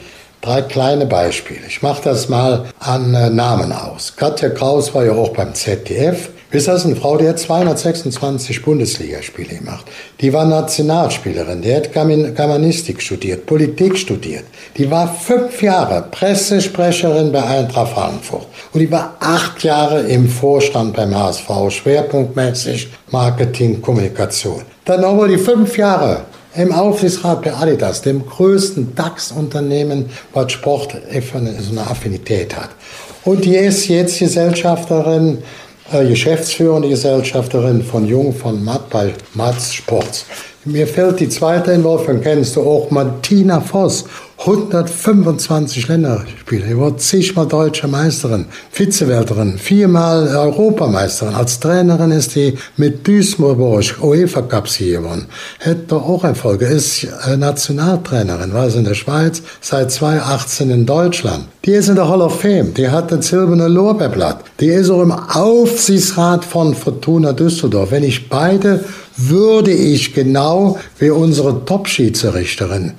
Drei 0.47 0.61
kleine 0.61 1.05
Beispiele. 1.05 1.59
Ich 1.67 1.81
mache 1.81 2.03
das 2.05 2.29
mal 2.29 2.67
an 2.79 3.13
äh, 3.13 3.29
Namen 3.29 3.73
aus. 3.73 4.13
Katja 4.15 4.47
Kraus 4.47 4.95
war 4.95 5.03
ja 5.03 5.11
auch 5.11 5.33
beim 5.33 5.53
ZDF. 5.53 6.29
Ihr, 6.53 6.61
das 6.61 6.73
ist 6.73 6.85
eine 6.85 6.95
Frau, 6.95 7.17
die 7.17 7.27
hat 7.27 7.37
226 7.37 8.61
Bundesligaspiele 8.61 9.57
gemacht. 9.57 9.85
Die 10.21 10.31
war 10.31 10.45
Nationalspielerin, 10.45 11.61
die 11.61 11.75
hat 11.75 11.91
Germanistik 11.91 13.01
studiert, 13.01 13.45
Politik 13.45 13.97
studiert. 13.97 14.45
Die 14.77 14.89
war 14.89 15.13
fünf 15.13 15.61
Jahre 15.61 16.05
Pressesprecherin 16.09 17.33
bei 17.33 17.43
Eintracht 17.43 17.91
Frankfurt. 17.91 18.47
Und 18.71 18.79
die 18.79 18.89
war 18.89 19.17
acht 19.19 19.61
Jahre 19.65 20.03
im 20.03 20.29
Vorstand 20.29 20.95
beim 20.95 21.13
HSV, 21.13 21.49
schwerpunktmäßig 21.67 22.87
Marketing, 23.11 23.81
Kommunikation. 23.81 24.61
Dann 24.85 25.01
nochmal 25.01 25.27
die 25.27 25.37
fünf 25.37 25.77
Jahre 25.77 26.21
im 26.57 26.71
Aufsichtsrat 26.71 27.43
bei 27.43 27.53
Adidas, 27.53 28.01
dem 28.01 28.25
größten 28.25 28.95
DAX-Unternehmen, 28.95 30.07
was 30.33 30.51
Sport 30.51 30.97
so 31.21 31.71
eine 31.71 31.81
Affinität 31.81 32.55
hat. 32.55 32.69
Und 33.23 33.45
die 33.45 33.55
ist 33.55 33.87
jetzt 33.87 34.19
Gesellschafterin 34.19 35.39
äh, 35.91 36.05
geschäftsführende 36.05 36.89
Gesellschafterin 36.89 37.81
von 37.81 38.05
Jung 38.05 38.33
von 38.33 38.63
Matt 38.63 38.89
bei 38.89 39.13
Matz 39.35 39.73
Sports. 39.73 40.25
Mir 40.65 40.85
fällt 40.85 41.21
die 41.21 41.29
zweite 41.29 41.71
in 41.71 41.83
Wolfgang, 41.83 42.21
kennst 42.21 42.57
du 42.57 42.61
auch, 42.61 42.91
Martina 42.91 43.61
Voss. 43.61 44.03
125 44.39 45.87
Länderspiele. 45.87 46.67
Sie 46.67 46.77
wurde 46.77 46.97
zigmal 46.97 47.47
deutsche 47.47 47.87
Meisterin, 47.87 48.45
Vizewelterin, 48.71 49.57
viermal 49.57 50.27
Europameisterin. 50.27 51.33
Als 51.33 51.59
Trainerin 51.59 52.11
ist 52.11 52.31
sie 52.31 52.57
mit 52.77 53.05
Duisburg 53.07 53.59
UEFA 54.01 54.43
Cup 54.43 54.69
Sieger 54.69 55.01
gewonnen. 55.01 55.25
Hätte 55.57 55.95
auch 55.95 56.23
Erfolge. 56.23 56.67
Ist 56.67 57.03
äh, 57.03 57.35
Nationaltrainerin, 57.35 58.53
war 58.53 58.69
sie 58.69 58.77
in 58.77 58.85
der 58.85 58.93
Schweiz, 58.93 59.41
seit 59.59 59.91
2018 59.91 60.69
in 60.69 60.85
Deutschland. 60.85 61.45
Die 61.65 61.71
ist 61.71 61.89
in 61.89 61.95
der 61.95 62.07
Hall 62.07 62.21
of 62.21 62.39
Fame. 62.39 62.73
Die 62.75 62.89
hat 62.89 63.11
das 63.11 63.27
silberne 63.27 63.67
Lorbeerblatt. 63.67 64.43
Die 64.59 64.67
ist 64.67 64.91
auch 64.91 65.01
im 65.01 65.11
Aufsichtsrat 65.11 66.45
von 66.45 66.75
Fortuna 66.75 67.33
Düsseldorf. 67.33 67.91
Wenn 67.91 68.03
ich 68.03 68.29
beide 68.29 68.85
würde 69.17 69.71
ich 69.71 70.13
genau 70.13 70.77
wie 70.99 71.09
unsere 71.09 71.65
Top-Schiedsrichterin 71.65 72.93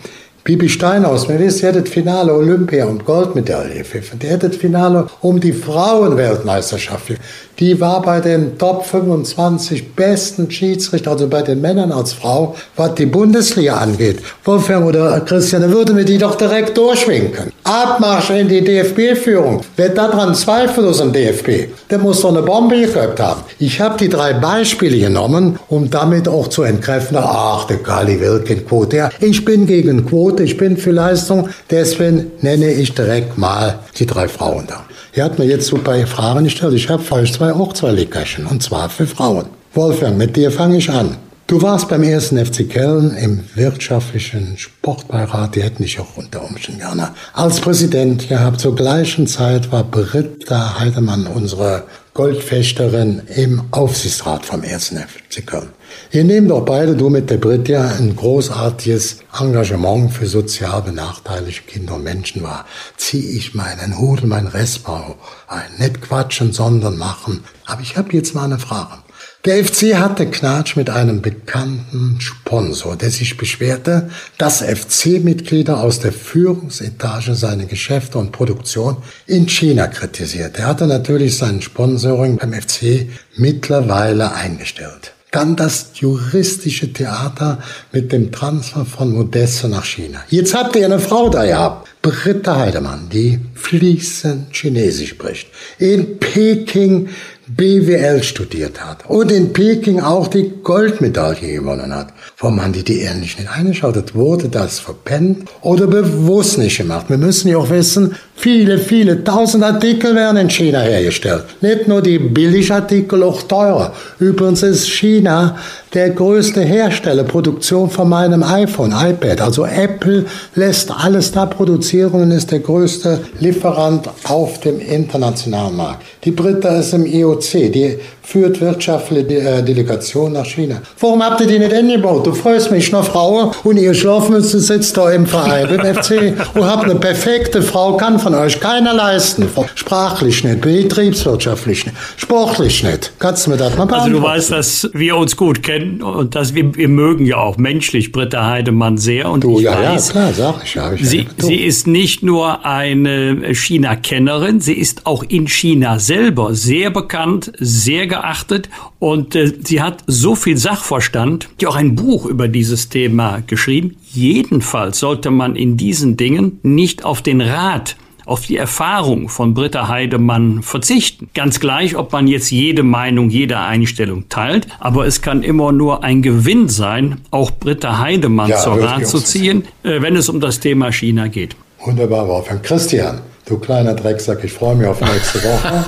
Bibi 0.48 0.70
Steinhaus, 0.70 1.28
wir 1.28 1.38
wissen, 1.38 1.60
die 1.60 1.66
hat 1.66 1.76
das 1.76 1.92
Finale 1.92 2.32
Olympia 2.32 2.86
und 2.86 3.04
Goldmedaille 3.04 3.74
gepfiffen. 3.74 4.18
Die 4.18 4.38
das 4.38 4.56
Finale 4.56 5.06
um 5.20 5.38
die 5.38 5.52
Frauenweltmeisterschaft 5.52 7.12
Die 7.58 7.78
war 7.82 8.00
bei 8.00 8.22
den 8.22 8.56
Top 8.56 8.86
25 8.86 9.92
besten 9.94 10.50
Schiedsrichter, 10.50 11.10
also 11.10 11.28
bei 11.28 11.42
den 11.42 11.60
Männern 11.60 11.92
als 11.92 12.14
Frau, 12.14 12.56
was 12.76 12.94
die 12.94 13.04
Bundesliga 13.04 13.76
angeht. 13.76 14.20
Wolfgang 14.44 14.86
oder 14.86 15.20
Christian, 15.20 15.60
da 15.60 15.70
würden 15.70 15.98
wir 15.98 16.06
die 16.06 16.16
doch 16.16 16.34
direkt 16.34 16.78
durchwinken. 16.78 17.52
Abmarsch 17.68 18.30
in 18.30 18.48
die 18.48 18.64
DFB-Führung. 18.64 19.60
Wer 19.76 19.90
daran 19.90 20.34
zweifelt 20.34 20.86
aus 20.86 20.98
dem 20.98 21.12
DFB, 21.12 21.68
der 21.90 21.98
muss 21.98 22.22
doch 22.22 22.30
eine 22.30 22.40
Bombe 22.40 22.80
geköpft 22.80 23.20
haben. 23.20 23.42
Ich 23.58 23.78
habe 23.78 23.98
die 23.98 24.08
drei 24.08 24.32
Beispiele 24.32 24.98
genommen, 24.98 25.58
um 25.68 25.90
damit 25.90 26.28
auch 26.28 26.48
zu 26.48 26.62
entkräften, 26.62 27.18
ach, 27.20 27.66
der 27.66 27.76
Kali 27.82 28.18
will 28.20 28.42
keine 28.46 28.62
Quote. 28.62 28.96
Ja, 28.96 29.10
ich 29.20 29.44
bin 29.44 29.66
gegen 29.66 30.06
Quote 30.06 30.44
ich 30.44 30.56
bin 30.56 30.78
für 30.78 30.92
Leistung, 30.92 31.50
deswegen 31.70 32.30
nenne 32.40 32.72
ich 32.72 32.94
direkt 32.94 33.36
mal 33.36 33.80
die 33.98 34.06
drei 34.06 34.28
Frauen 34.28 34.66
da. 34.66 34.86
Er 35.12 35.26
hat 35.26 35.38
mir 35.38 35.44
jetzt 35.44 35.66
so 35.66 35.76
bei 35.76 36.06
Fragen 36.06 36.44
gestellt, 36.44 36.72
ich 36.72 36.88
habe 36.88 37.02
falsch 37.02 37.34
zwei 37.34 37.52
auch 37.52 37.74
zwei 37.74 37.90
Leckerchen, 37.90 38.46
und 38.46 38.62
zwar 38.62 38.88
für 38.88 39.06
Frauen. 39.06 39.44
Wolfgang, 39.74 40.16
mit 40.16 40.36
dir 40.36 40.50
fange 40.50 40.78
ich 40.78 40.88
an. 40.88 41.18
Du 41.48 41.62
warst 41.62 41.88
beim 41.88 42.02
ersten 42.02 42.44
FC 42.44 42.68
Köln 42.68 43.16
im 43.16 43.42
wirtschaftlichen 43.54 44.58
Sportbeirat, 44.58 45.54
die 45.54 45.62
hätten 45.62 45.82
dich 45.82 45.98
auch 45.98 46.18
unter 46.18 46.44
Umständen 46.44 46.80
gerne 46.80 47.14
als 47.32 47.58
Präsident 47.58 48.28
gehabt. 48.28 48.60
Zur 48.60 48.76
gleichen 48.76 49.26
Zeit 49.26 49.72
war 49.72 49.82
Britta 49.82 50.78
Heidemann 50.78 51.26
unsere 51.26 51.84
Goldfechterin 52.12 53.22
im 53.34 53.62
Aufsichtsrat 53.70 54.44
vom 54.44 54.62
ersten 54.62 54.98
FC 54.98 55.46
Köln. 55.46 55.70
Ihr 56.12 56.24
nehmt 56.24 56.50
doch 56.50 56.66
beide, 56.66 56.94
du 56.94 57.08
mit 57.08 57.30
der 57.30 57.38
Britta, 57.38 57.92
ein 57.98 58.14
großartiges 58.14 59.20
Engagement 59.40 60.12
für 60.12 60.26
sozial 60.26 60.82
benachteiligte 60.82 61.62
Kinder 61.62 61.94
und 61.94 62.04
Menschen 62.04 62.42
wahr. 62.42 62.66
Zieh 62.98 63.38
ich 63.38 63.54
meinen 63.54 63.98
Hut 63.98 64.22
und 64.22 64.28
meinen 64.28 64.48
Restbau 64.48 65.16
ein. 65.46 65.78
Nicht 65.78 66.02
quatschen, 66.02 66.52
sondern 66.52 66.98
machen. 66.98 67.42
Aber 67.64 67.80
ich 67.80 67.96
habe 67.96 68.12
jetzt 68.12 68.34
mal 68.34 68.44
eine 68.44 68.58
Frage. 68.58 68.98
Der 69.44 69.64
FC 69.64 69.94
hatte 69.94 70.26
Knatsch 70.26 70.74
mit 70.74 70.90
einem 70.90 71.22
bekannten 71.22 72.20
Sponsor, 72.20 72.96
der 72.96 73.10
sich 73.10 73.36
beschwerte, 73.36 74.10
dass 74.36 74.62
FC-Mitglieder 74.62 75.80
aus 75.80 76.00
der 76.00 76.12
Führungsetage 76.12 77.36
seine 77.36 77.66
Geschäfte 77.66 78.18
und 78.18 78.32
Produktion 78.32 78.96
in 79.26 79.48
China 79.48 79.86
kritisiert. 79.86 80.58
Er 80.58 80.66
hatte 80.66 80.88
natürlich 80.88 81.36
sein 81.36 81.62
Sponsoring 81.62 82.36
beim 82.36 82.52
FC 82.52 83.10
mittlerweile 83.36 84.32
eingestellt. 84.32 85.12
Dann 85.30 85.54
das 85.54 85.90
juristische 85.94 86.92
Theater 86.92 87.58
mit 87.92 88.10
dem 88.10 88.32
Transfer 88.32 88.84
von 88.84 89.12
Modesto 89.12 89.68
nach 89.68 89.84
China. 89.84 90.24
Jetzt 90.30 90.54
habt 90.54 90.74
ihr 90.74 90.86
eine 90.86 90.98
Frau 90.98 91.28
da 91.28 91.44
gehabt, 91.44 91.88
Britta 92.02 92.56
Heidemann, 92.56 93.08
die 93.10 93.38
fließend 93.54 94.52
Chinesisch 94.52 95.10
spricht, 95.10 95.48
in 95.78 96.18
Peking 96.18 97.10
BWL 97.48 98.22
studiert 98.22 98.84
hat 98.84 99.08
und 99.08 99.32
in 99.32 99.52
Peking 99.52 100.00
auch 100.00 100.28
die 100.28 100.52
Goldmedaille 100.62 101.54
gewonnen 101.54 101.94
hat. 101.94 102.08
Warum 102.38 102.62
haben 102.62 102.72
die 102.72 102.84
die 102.84 103.00
ehrlich 103.00 103.38
nicht 103.38 103.50
eingeschaltet? 103.50 104.14
Wurde 104.14 104.48
das 104.48 104.78
verpennt 104.78 105.48
oder 105.62 105.86
bewusst 105.86 106.58
nicht 106.58 106.76
gemacht? 106.76 107.06
Wir 107.08 107.16
müssen 107.16 107.48
ja 107.48 107.56
auch 107.56 107.70
wissen, 107.70 108.14
viele, 108.36 108.78
viele 108.78 109.24
tausend 109.24 109.64
Artikel 109.64 110.14
werden 110.14 110.36
in 110.36 110.50
China 110.50 110.80
hergestellt. 110.80 111.44
Nicht 111.60 111.88
nur 111.88 112.02
die 112.02 112.18
Billigartikel, 112.18 113.22
auch 113.22 113.42
teurer. 113.42 113.94
Übrigens 114.18 114.62
ist 114.62 114.88
China 114.88 115.56
der 115.94 116.10
größte 116.10 116.60
Hersteller, 116.60 117.24
Produktion 117.24 117.88
von 117.90 118.08
meinem 118.08 118.42
iPhone, 118.42 118.92
iPad. 118.92 119.40
Also 119.40 119.64
Apple 119.64 120.26
lässt 120.54 120.90
alles 120.90 121.32
da 121.32 121.46
produzieren 121.46 122.22
und 122.22 122.30
ist 122.30 122.50
der 122.50 122.60
größte 122.60 123.20
Lieferant 123.40 124.08
auf 124.24 124.60
dem 124.60 124.80
internationalen 124.80 125.76
Markt. 125.76 126.02
Die 126.24 126.30
Britta 126.30 126.78
ist 126.78 126.92
im 126.92 127.06
IOC, 127.06 127.72
die 127.72 127.98
führt 128.22 128.60
wirtschaftliche 128.60 129.38
äh, 129.38 129.62
Delegation 129.62 130.32
nach 130.32 130.44
China. 130.44 130.82
Warum 131.00 131.22
habt 131.22 131.40
ihr 131.40 131.46
die 131.46 131.58
nicht 131.58 131.72
eingebaut? 131.72 132.26
Du 132.26 132.34
freust 132.34 132.70
mich 132.70 132.92
noch 132.92 133.04
Frau 133.04 133.52
und 133.64 133.78
ihr 133.78 133.94
Schlafmütze 133.94 134.60
sitzt 134.60 134.98
da 134.98 135.10
im 135.10 135.26
Verein, 135.26 135.68
im 135.70 135.80
FC 135.94 136.34
und 136.54 136.66
habt 136.66 136.84
eine 136.84 136.96
perfekte 136.96 137.62
Frau, 137.62 137.96
kann 137.96 138.18
von 138.18 138.34
euch 138.34 138.60
keiner 138.60 138.92
leisten. 138.92 139.48
Sprachlich 139.74 140.44
nicht, 140.44 140.60
betriebswirtschaftlich 140.60 141.86
nicht, 141.86 141.96
sportlich 142.18 142.82
nicht. 142.82 143.12
Kannst 143.18 143.46
du 143.46 143.50
mir 143.50 143.56
das 143.56 143.70
mal 143.78 143.86
beantworten? 143.86 144.02
Also 144.02 144.18
du 144.18 144.22
weißt, 144.22 144.50
dass 144.50 144.90
wir 144.92 145.16
uns 145.16 145.34
gut 145.34 145.62
kennen 145.62 145.77
und 145.82 146.34
dass 146.34 146.54
wir, 146.54 146.74
wir 146.74 146.88
mögen 146.88 147.26
ja 147.26 147.36
auch 147.38 147.56
menschlich 147.56 148.12
Britta 148.12 148.46
Heidemann 148.46 148.98
sehr. 148.98 149.30
Und 149.30 149.44
du, 149.44 149.58
ich 149.58 149.64
ja, 149.64 149.82
weiß, 149.82 150.08
ja, 150.08 150.12
klar, 150.12 150.32
sag 150.32 150.64
ich. 150.64 150.74
Ja, 150.74 150.92
ich 150.92 151.08
sie, 151.08 151.26
sie 151.38 151.56
ist 151.56 151.86
nicht 151.86 152.22
nur 152.22 152.64
eine 152.64 153.54
China-Kennerin, 153.54 154.60
sie 154.60 154.74
ist 154.74 155.06
auch 155.06 155.22
in 155.22 155.48
China 155.48 155.98
selber 155.98 156.54
sehr 156.54 156.90
bekannt, 156.90 157.52
sehr 157.58 158.06
geachtet 158.06 158.48
geachtet 158.48 158.68
und 158.98 159.34
äh, 159.34 159.52
sie 159.62 159.82
hat 159.82 160.04
so 160.06 160.34
viel 160.34 160.56
Sachverstand, 160.56 161.48
die 161.60 161.66
auch 161.66 161.76
ein 161.76 161.94
Buch 161.94 162.26
über 162.26 162.48
dieses 162.48 162.88
Thema 162.88 163.42
geschrieben. 163.46 163.96
Jedenfalls 164.12 164.98
sollte 164.98 165.30
man 165.30 165.56
in 165.56 165.76
diesen 165.76 166.16
Dingen 166.16 166.60
nicht 166.62 167.04
auf 167.04 167.22
den 167.22 167.40
Rat 167.40 167.96
auf 168.28 168.46
die 168.46 168.56
Erfahrung 168.56 169.28
von 169.28 169.54
Britta 169.54 169.88
Heidemann 169.88 170.62
verzichten. 170.62 171.30
Ganz 171.34 171.60
gleich, 171.60 171.96
ob 171.96 172.12
man 172.12 172.26
jetzt 172.26 172.50
jede 172.50 172.82
Meinung, 172.82 173.30
jede 173.30 173.58
Einstellung 173.58 174.28
teilt, 174.28 174.66
aber 174.80 175.06
es 175.06 175.22
kann 175.22 175.42
immer 175.42 175.72
nur 175.72 176.04
ein 176.04 176.22
Gewinn 176.22 176.68
sein, 176.68 177.22
auch 177.30 177.50
Britta 177.50 177.98
Heidemann 177.98 178.50
ja, 178.50 178.58
zur 178.58 178.82
Rat 178.82 179.06
zu 179.06 179.18
ziehen, 179.18 179.64
äh, 179.82 180.02
wenn 180.02 180.14
es 180.14 180.28
um 180.28 180.40
das 180.40 180.60
Thema 180.60 180.92
China 180.92 181.28
geht. 181.28 181.56
Wunderbar, 181.84 182.28
Wolfgang. 182.28 182.62
Christian, 182.62 183.20
Du 183.48 183.56
kleiner 183.56 183.94
Drecksack, 183.94 184.44
ich 184.44 184.52
freue 184.52 184.74
mich 184.74 184.86
auf 184.86 185.00
nächste 185.00 185.42
Woche. 185.42 185.84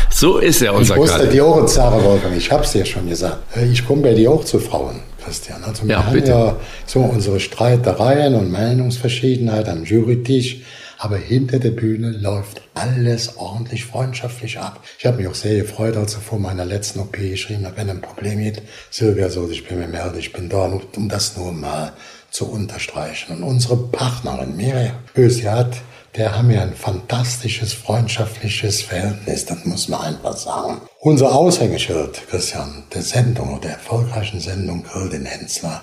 so 0.10 0.38
ist 0.38 0.62
er, 0.62 0.74
unser 0.74 0.94
Ich 0.96 1.00
wusste 1.00 1.28
dir 1.28 1.44
auch, 1.44 1.68
Sarah 1.68 2.02
Wolfgang, 2.02 2.36
ich 2.36 2.50
hab's 2.50 2.72
dir 2.72 2.84
schon 2.84 3.08
gesagt. 3.08 3.38
Äh, 3.56 3.66
ich 3.66 3.86
komme 3.86 4.02
bei 4.02 4.14
dir 4.14 4.32
auch 4.32 4.44
zu 4.44 4.58
Frauen, 4.58 4.96
Christian. 5.24 5.62
Also 5.62 5.84
wir 5.84 5.92
ja, 5.92 6.04
haben 6.04 6.12
bitte. 6.12 6.30
ja 6.30 6.56
so 6.84 7.00
unsere 7.02 7.38
Streitereien 7.38 8.34
und 8.34 8.50
Meinungsverschiedenheit 8.50 9.68
am 9.68 9.84
Jurytisch. 9.84 10.56
Aber 10.98 11.16
hinter 11.16 11.58
der 11.58 11.70
Bühne 11.70 12.10
läuft 12.10 12.62
alles 12.74 13.36
ordentlich 13.36 13.84
freundschaftlich 13.84 14.58
ab. 14.58 14.82
Ich 14.98 15.06
habe 15.06 15.18
mich 15.18 15.28
auch 15.28 15.34
sehr 15.34 15.62
gefreut, 15.62 15.96
als 15.96 16.14
er 16.14 16.20
vor 16.20 16.38
meiner 16.38 16.64
letzten 16.64 17.00
OP 17.00 17.12
geschrieben 17.12 17.66
hat, 17.66 17.76
wenn 17.76 17.90
ein 17.90 18.00
Problem 18.00 18.42
gibt, 18.42 18.62
Silvia 18.90 19.28
so, 19.28 19.48
ich 19.50 19.66
bin 19.66 19.78
mir 19.78 19.88
melden, 19.88 20.18
ich 20.18 20.32
bin 20.32 20.48
da, 20.48 20.64
um 20.96 21.08
das 21.08 21.36
nur 21.36 21.52
mal 21.52 21.92
zu 22.30 22.50
unterstreichen. 22.50 23.36
Und 23.36 23.42
unsere 23.42 23.76
Partnerin 23.76 24.56
Miriam 24.56 24.96
Bös, 25.14 25.44
hat 25.44 25.76
der 26.16 26.36
haben 26.36 26.50
ja 26.50 26.62
ein 26.62 26.74
fantastisches 26.74 27.74
freundschaftliches 27.74 28.82
Verhältnis, 28.82 29.44
das 29.44 29.64
muss 29.64 29.88
man 29.88 30.00
einfach 30.00 30.36
sagen. 30.36 30.80
Unser 31.00 31.34
Aushängeschild, 31.34 32.22
Christian, 32.28 32.84
der 32.94 33.02
Sendung, 33.02 33.60
der 33.60 33.72
erfolgreichen 33.72 34.40
Sendung 34.40 34.82
Grill 34.82 35.10
den 35.10 35.26
Hensler, 35.26 35.82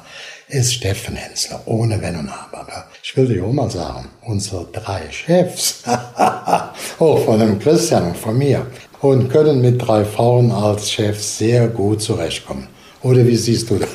ist 0.54 0.74
Steffen 0.74 1.16
Hensler, 1.16 1.62
ohne 1.66 2.00
Wenn 2.02 2.16
und 2.16 2.30
Aber. 2.30 2.86
Ich 3.02 3.18
will 3.18 3.28
dir 3.28 3.44
auch 3.44 3.52
mal 3.52 3.72
sagen, 3.72 4.08
unsere 4.22 4.66
drei 4.72 5.02
Chefs, 5.10 5.82
auch 7.00 7.26
von 7.26 7.40
dem 7.40 7.58
Christian 7.58 8.08
und 8.08 8.18
von 8.18 8.38
mir, 8.38 8.68
und 9.02 9.30
können 9.30 9.62
mit 9.62 9.86
drei 9.86 10.06
Frauen 10.06 10.52
als 10.52 10.92
Chefs 10.92 11.40
sehr 11.40 11.68
gut 11.68 12.02
zurechtkommen. 12.02 12.68
Oder 13.02 13.26
wie 13.26 13.36
siehst 13.36 13.70
du 13.70 13.80
das? 13.80 13.90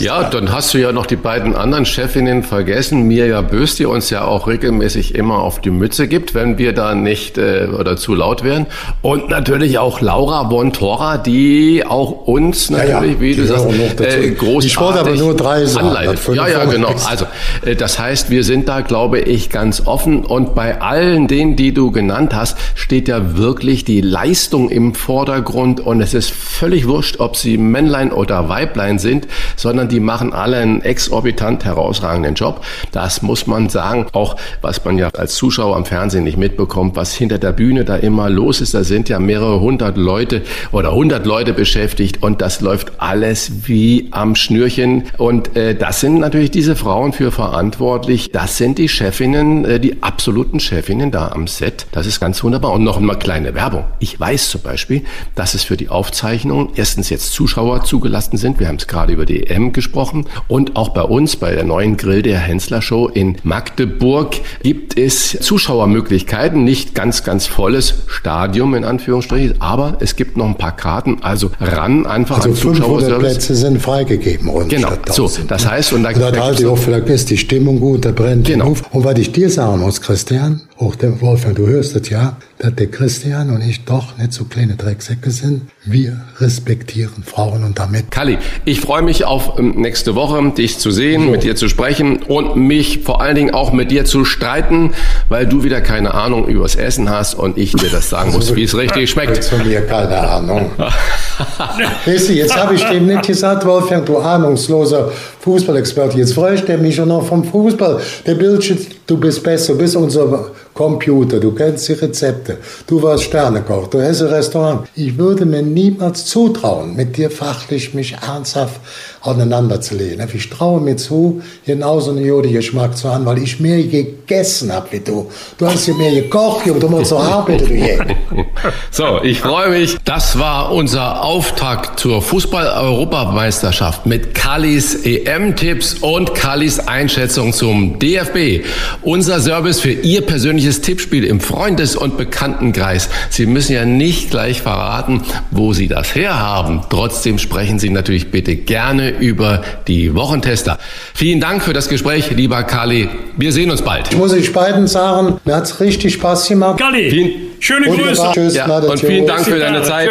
Ja, 0.00 0.24
dann 0.24 0.52
hast 0.52 0.74
du 0.74 0.78
ja 0.78 0.92
noch 0.92 1.06
die 1.06 1.16
beiden 1.16 1.54
anderen 1.54 1.84
Chefinnen 1.84 2.42
vergessen. 2.42 3.06
Mirja 3.08 3.42
Bös, 3.42 3.76
die 3.76 3.86
uns 3.86 4.10
ja 4.10 4.24
auch 4.24 4.46
regelmäßig 4.46 5.14
immer 5.14 5.38
auf 5.42 5.60
die 5.60 5.70
Mütze 5.70 6.08
gibt, 6.08 6.34
wenn 6.34 6.58
wir 6.58 6.72
da 6.72 6.94
nicht 6.94 7.38
äh, 7.38 7.68
oder 7.78 7.96
zu 7.96 8.14
laut 8.14 8.44
werden. 8.44 8.66
Und 9.02 9.28
natürlich 9.28 9.78
auch 9.78 10.00
Laura 10.00 10.44
Bontora, 10.44 11.18
die 11.18 11.84
auch 11.86 12.26
uns 12.26 12.70
natürlich, 12.70 12.90
ja, 12.90 13.04
ja, 13.04 13.20
wie 13.20 13.34
du 13.34 13.46
sagst, 13.46 13.66
äh, 14.00 14.30
großartig 14.30 14.60
Die 14.62 14.70
Sport 14.70 14.96
aber 14.96 15.14
nur 15.14 15.36
drei 15.36 15.64
anleitet. 15.64 16.20
Ja, 16.34 16.48
ja, 16.48 16.64
genau. 16.64 16.94
Also 17.08 17.26
äh, 17.64 17.76
das 17.76 17.98
heißt, 17.98 18.30
wir 18.30 18.44
sind 18.44 18.68
da, 18.68 18.80
glaube 18.80 19.20
ich, 19.20 19.50
ganz 19.50 19.86
offen. 19.86 20.24
Und 20.24 20.54
bei 20.54 20.80
allen 20.80 21.28
denen, 21.28 21.56
die 21.56 21.72
du 21.72 21.90
genannt 21.90 22.34
hast, 22.34 22.56
steht 22.74 23.08
ja 23.08 23.36
wirklich 23.36 23.84
die 23.84 24.00
Leistung 24.00 24.70
im 24.70 24.94
Vordergrund. 24.94 25.80
Und 25.80 26.00
es 26.00 26.14
ist 26.14 26.30
völlig 26.30 26.88
wurscht, 26.88 27.20
ob 27.20 27.36
sie 27.36 27.58
Männlein 27.58 28.12
oder 28.12 28.48
Weiblein 28.48 28.98
sind, 28.98 29.28
sondern 29.56 29.77
die 29.86 30.00
machen 30.00 30.32
alle 30.32 30.56
einen 30.56 30.82
exorbitant 30.82 31.64
herausragenden 31.64 32.34
Job. 32.34 32.64
Das 32.92 33.22
muss 33.22 33.46
man 33.46 33.68
sagen. 33.68 34.06
Auch 34.12 34.36
was 34.62 34.84
man 34.84 34.98
ja 34.98 35.10
als 35.16 35.34
Zuschauer 35.34 35.76
am 35.76 35.84
Fernsehen 35.84 36.24
nicht 36.24 36.36
mitbekommt, 36.36 36.96
was 36.96 37.14
hinter 37.14 37.38
der 37.38 37.52
Bühne 37.52 37.84
da 37.84 37.96
immer 37.96 38.30
los 38.30 38.60
ist. 38.60 38.74
Da 38.74 38.84
sind 38.84 39.08
ja 39.08 39.18
mehrere 39.18 39.60
hundert 39.60 39.96
Leute 39.96 40.42
oder 40.72 40.92
hundert 40.94 41.26
Leute 41.26 41.52
beschäftigt 41.52 42.22
und 42.22 42.40
das 42.40 42.60
läuft 42.60 43.00
alles 43.00 43.68
wie 43.68 44.08
am 44.10 44.34
Schnürchen. 44.34 45.04
Und 45.18 45.56
äh, 45.56 45.74
das 45.74 46.00
sind 46.00 46.18
natürlich 46.18 46.50
diese 46.50 46.76
Frauen 46.76 47.12
für 47.12 47.30
verantwortlich. 47.30 48.32
Das 48.32 48.56
sind 48.56 48.78
die 48.78 48.88
Chefinnen, 48.88 49.64
äh, 49.64 49.80
die 49.80 50.02
absoluten 50.02 50.60
Chefinnen 50.60 51.10
da 51.10 51.28
am 51.28 51.46
Set. 51.46 51.86
Das 51.92 52.06
ist 52.06 52.20
ganz 52.20 52.42
wunderbar. 52.42 52.72
Und 52.72 52.84
noch 52.84 52.96
einmal 52.96 53.18
kleine 53.18 53.54
Werbung. 53.54 53.84
Ich 53.98 54.18
weiß 54.18 54.50
zum 54.50 54.62
Beispiel, 54.62 55.04
dass 55.34 55.54
es 55.54 55.64
für 55.64 55.76
die 55.76 55.88
Aufzeichnung 55.88 56.70
erstens 56.74 57.10
jetzt 57.10 57.32
Zuschauer 57.32 57.84
zugelassen 57.84 58.36
sind. 58.36 58.60
Wir 58.60 58.68
haben 58.68 58.76
es 58.76 58.86
gerade 58.86 59.12
über 59.12 59.26
die 59.26 59.44
EM 59.58 59.72
gesprochen. 59.72 60.26
Und 60.46 60.76
auch 60.76 60.90
bei 60.90 61.02
uns, 61.02 61.36
bei 61.36 61.52
der 61.52 61.64
neuen 61.64 61.96
Grill 61.96 62.22
der 62.22 62.38
Hensler 62.38 62.80
Show 62.82 63.08
in 63.08 63.36
Magdeburg, 63.42 64.36
gibt 64.62 64.98
es 64.98 65.38
Zuschauermöglichkeiten. 65.40 66.64
Nicht 66.64 66.94
ganz, 66.94 67.24
ganz 67.24 67.46
volles 67.46 68.04
Stadium 68.06 68.74
in 68.74 68.84
Anführungsstrichen, 68.84 69.60
aber 69.60 69.96
es 70.00 70.16
gibt 70.16 70.36
noch 70.36 70.46
ein 70.46 70.56
paar 70.56 70.76
Karten. 70.76 71.18
Also 71.22 71.50
ran 71.60 72.06
einfach 72.06 72.36
also 72.36 72.50
an 72.50 72.56
500 72.56 73.18
Plätze 73.18 73.54
sind 73.54 73.82
freigegeben. 73.82 74.48
Rund 74.48 74.68
genau, 74.68 74.90
so, 75.10 75.30
das 75.46 75.68
heißt, 75.68 75.92
und 75.92 76.04
da, 76.04 76.10
und 76.10 76.20
da 76.20 76.44
halte 76.44 76.62
ich 76.62 76.68
auch, 76.68 76.78
vielleicht 76.78 77.08
ist 77.08 77.30
die 77.30 77.38
Stimmung 77.38 77.80
gut, 77.80 78.04
da 78.04 78.12
brennt 78.12 78.46
genau. 78.46 78.68
auf. 78.68 78.82
Und 78.92 79.04
was 79.04 79.18
ich 79.18 79.32
dir 79.32 79.50
sagen 79.50 79.80
muss, 79.80 80.00
Christian, 80.00 80.60
auch 80.80 80.94
der 80.94 81.20
Wolfgang, 81.20 81.56
du 81.56 81.66
hörst 81.66 81.96
es 81.96 82.08
ja, 82.08 82.36
dass 82.58 82.74
der 82.74 82.86
Christian 82.86 83.50
und 83.50 83.62
ich 83.62 83.84
doch 83.84 84.16
nicht 84.16 84.32
so 84.32 84.44
kleine 84.44 84.76
Drecksäcke 84.76 85.30
sind. 85.30 85.62
Wir 85.84 86.20
respektieren 86.38 87.24
Frauen 87.24 87.64
und 87.64 87.78
damit. 87.78 88.10
Kalli, 88.12 88.38
ich 88.64 88.80
freue 88.80 89.02
mich 89.02 89.24
auf 89.24 89.58
ähm, 89.58 89.74
nächste 89.76 90.14
Woche, 90.14 90.52
dich 90.56 90.78
zu 90.78 90.90
sehen, 90.90 91.24
so. 91.24 91.30
mit 91.30 91.42
dir 91.42 91.56
zu 91.56 91.68
sprechen 91.68 92.22
und 92.22 92.56
mich 92.56 93.00
vor 93.00 93.20
allen 93.20 93.34
Dingen 93.34 93.54
auch 93.54 93.72
mit 93.72 93.90
dir 93.90 94.04
zu 94.04 94.24
streiten, 94.24 94.92
weil 95.28 95.46
du 95.46 95.64
wieder 95.64 95.80
keine 95.80 96.14
Ahnung 96.14 96.46
übers 96.46 96.76
Essen 96.76 97.10
hast 97.10 97.34
und 97.34 97.58
ich 97.58 97.72
dir 97.72 97.90
das 97.90 98.08
sagen 98.08 98.32
muss, 98.32 98.54
wie 98.54 98.62
es 98.62 98.76
richtig 98.76 99.10
schmeckt. 99.10 99.44
Von 99.44 99.66
mir 99.66 99.84
keine 99.84 100.16
Ahnung. 100.16 100.70
weißt 102.06 102.28
du, 102.28 102.32
jetzt 102.34 102.56
habe 102.56 102.74
ich 102.74 102.84
dem 102.84 103.06
nicht 103.06 103.26
gesagt, 103.26 103.66
Wolfgang, 103.66 104.06
du 104.06 104.18
ahnungsloser 104.18 105.10
Fußballexperte. 105.48 106.18
Jetzt 106.18 106.34
freue 106.34 106.56
ich 106.56 106.68
mich 106.78 106.96
schon 106.96 107.08
noch 107.08 107.24
vom 107.24 107.42
Fußball. 107.42 108.02
Der 108.26 108.34
Bildschirm, 108.34 108.78
du 109.06 109.16
bist 109.16 109.42
besser, 109.42 109.72
du 109.72 109.78
bist 109.78 109.96
unser 109.96 110.50
Computer, 110.74 111.40
du 111.40 111.52
kennst 111.52 111.88
die 111.88 111.94
Rezepte, 111.94 112.58
du 112.86 113.02
warst 113.02 113.24
Sternekoch, 113.24 113.86
du 113.86 113.98
hast 113.98 114.20
ein 114.20 114.28
Restaurant. 114.28 114.86
Ich 114.94 115.16
würde 115.16 115.46
mir 115.46 115.62
niemals 115.62 116.26
zutrauen, 116.26 116.94
mit 116.94 117.16
dir 117.16 117.30
fachlich 117.30 117.94
mich 117.94 118.12
ernsthaft 118.12 118.78
auseinanderzulegen. 119.20 120.26
Ich 120.32 120.50
traue 120.50 120.80
mir 120.80 120.96
zu, 120.96 121.42
genauso 121.66 122.10
einen 122.10 122.24
Jodi-Geschmack 122.24 122.96
zu 122.96 123.12
haben, 123.12 123.26
weil 123.26 123.38
ich 123.38 123.60
mehr 123.60 123.82
gegessen 123.82 124.72
habe 124.72 124.88
wie 124.92 125.00
du. 125.00 125.30
Du 125.58 125.66
hast 125.66 125.86
ja 125.86 125.94
mehr 125.94 126.12
gekocht, 126.12 126.66
und 126.66 126.82
du 126.82 126.88
musst 126.88 127.10
so 127.10 127.18
arbeiten, 127.18 127.66
du. 127.66 128.44
So, 128.90 129.22
ich 129.22 129.40
freue 129.40 129.70
mich. 129.70 129.96
Das 130.04 130.38
war 130.38 130.72
unser 130.72 131.22
Auftakt 131.22 132.00
zur 132.00 132.22
Fußball-Europameisterschaft 132.22 134.06
mit 134.06 134.34
Kallis 134.34 134.94
EM-Tipps 135.04 135.94
und 135.94 136.34
Kallis 136.34 136.80
Einschätzung 136.80 137.52
zum 137.52 137.98
DFB. 137.98 138.64
Unser 139.02 139.40
Service 139.40 139.80
für 139.80 139.92
Ihr 139.92 140.22
persönliches 140.22 140.80
Tippspiel 140.80 141.24
im 141.24 141.40
Freundes- 141.40 141.96
und 141.96 142.16
Bekanntenkreis. 142.16 143.08
Sie 143.30 143.46
müssen 143.46 143.72
ja 143.72 143.84
nicht 143.84 144.30
gleich 144.30 144.62
verraten, 144.62 145.22
wo 145.50 145.72
Sie 145.72 145.88
das 145.88 146.14
herhaben. 146.14 146.82
Trotzdem 146.90 147.38
sprechen 147.38 147.78
Sie 147.78 147.90
natürlich 147.90 148.30
bitte 148.30 148.56
gerne 148.56 149.07
über 149.10 149.62
die 149.86 150.14
Wochentester. 150.14 150.78
Vielen 151.14 151.40
Dank 151.40 151.62
für 151.62 151.72
das 151.72 151.88
Gespräch, 151.88 152.30
lieber 152.30 152.62
Kali. 152.62 153.08
Wir 153.36 153.52
sehen 153.52 153.70
uns 153.70 153.82
bald. 153.82 154.08
Ich 154.10 154.16
muss 154.16 154.32
euch 154.32 154.52
beiden 154.52 154.86
sagen, 154.86 155.40
mir 155.44 155.56
hat 155.56 155.64
es 155.64 155.80
richtig 155.80 156.14
Spaß 156.14 156.48
gemacht. 156.48 156.78
Kali, 156.78 157.10
vielen, 157.10 157.30
schöne 157.60 157.86
Grüße. 157.86 158.30
Tschüss, 158.32 158.54
ja, 158.54 158.66
und 158.66 159.00
vielen 159.00 159.26
Dank 159.26 159.44
für 159.44 159.58
deine 159.58 159.82
Zeit. 159.82 160.10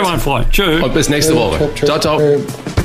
Tschüss, 0.51 0.81
und 0.81 0.93
bis 0.93 1.09
nächste 1.09 1.35
Woche. 1.35 1.69
Ciao, 1.83 1.99
ciao. 1.99 2.21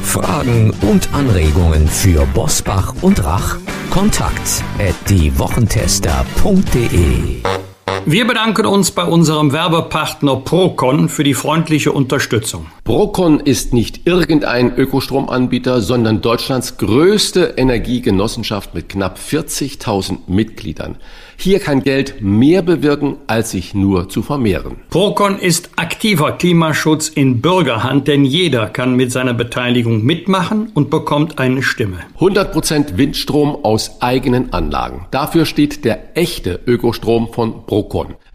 Fragen 0.03 0.73
und 0.83 1.09
Anregungen 1.13 1.89
für 1.89 2.27
Bosbach 2.35 2.95
und 3.01 3.25
Rach? 3.25 3.57
Kontakt 3.91 4.63
at 4.79 4.95
diewochentester.de 5.09 7.72
wir 8.05 8.27
bedanken 8.27 8.67
uns 8.67 8.91
bei 8.91 9.05
unserem 9.05 9.53
Werbepartner 9.53 10.37
Procon 10.37 11.09
für 11.09 11.23
die 11.23 11.35
freundliche 11.35 11.93
Unterstützung. 11.93 12.67
Procon 12.83 13.39
ist 13.39 13.73
nicht 13.73 14.09
irgendein 14.09 14.77
Ökostromanbieter, 14.77 15.81
sondern 15.81 16.21
Deutschlands 16.21 16.79
größte 16.79 17.55
Energiegenossenschaft 17.57 18.75
mit 18.75 18.89
knapp 18.89 19.19
40.000 19.19 20.19
Mitgliedern. 20.27 20.97
Hier 21.37 21.59
kann 21.59 21.83
Geld 21.83 22.21
mehr 22.21 22.63
bewirken, 22.63 23.17
als 23.27 23.53
sich 23.53 23.75
nur 23.75 24.09
zu 24.09 24.23
vermehren. 24.23 24.77
Procon 24.91 25.39
ist 25.39 25.71
aktiver 25.77 26.33
Klimaschutz 26.33 27.09
in 27.09 27.41
Bürgerhand, 27.41 28.07
denn 28.09 28.25
jeder 28.25 28.67
kann 28.67 28.95
mit 28.95 29.11
seiner 29.11 29.35
Beteiligung 29.35 30.05
mitmachen 30.05 30.71
und 30.75 30.91
bekommt 30.91 31.39
eine 31.39 31.63
Stimme. 31.63 31.99
100% 32.21 32.97
Windstrom 32.97 33.65
aus 33.65 34.03
eigenen 34.03 34.53
Anlagen. 34.53 35.07
Dafür 35.11 35.47
steht 35.47 35.85
der 35.85 36.17
echte 36.17 36.61
Ökostrom 36.67 37.33
von 37.33 37.67
Procon. 37.67 37.72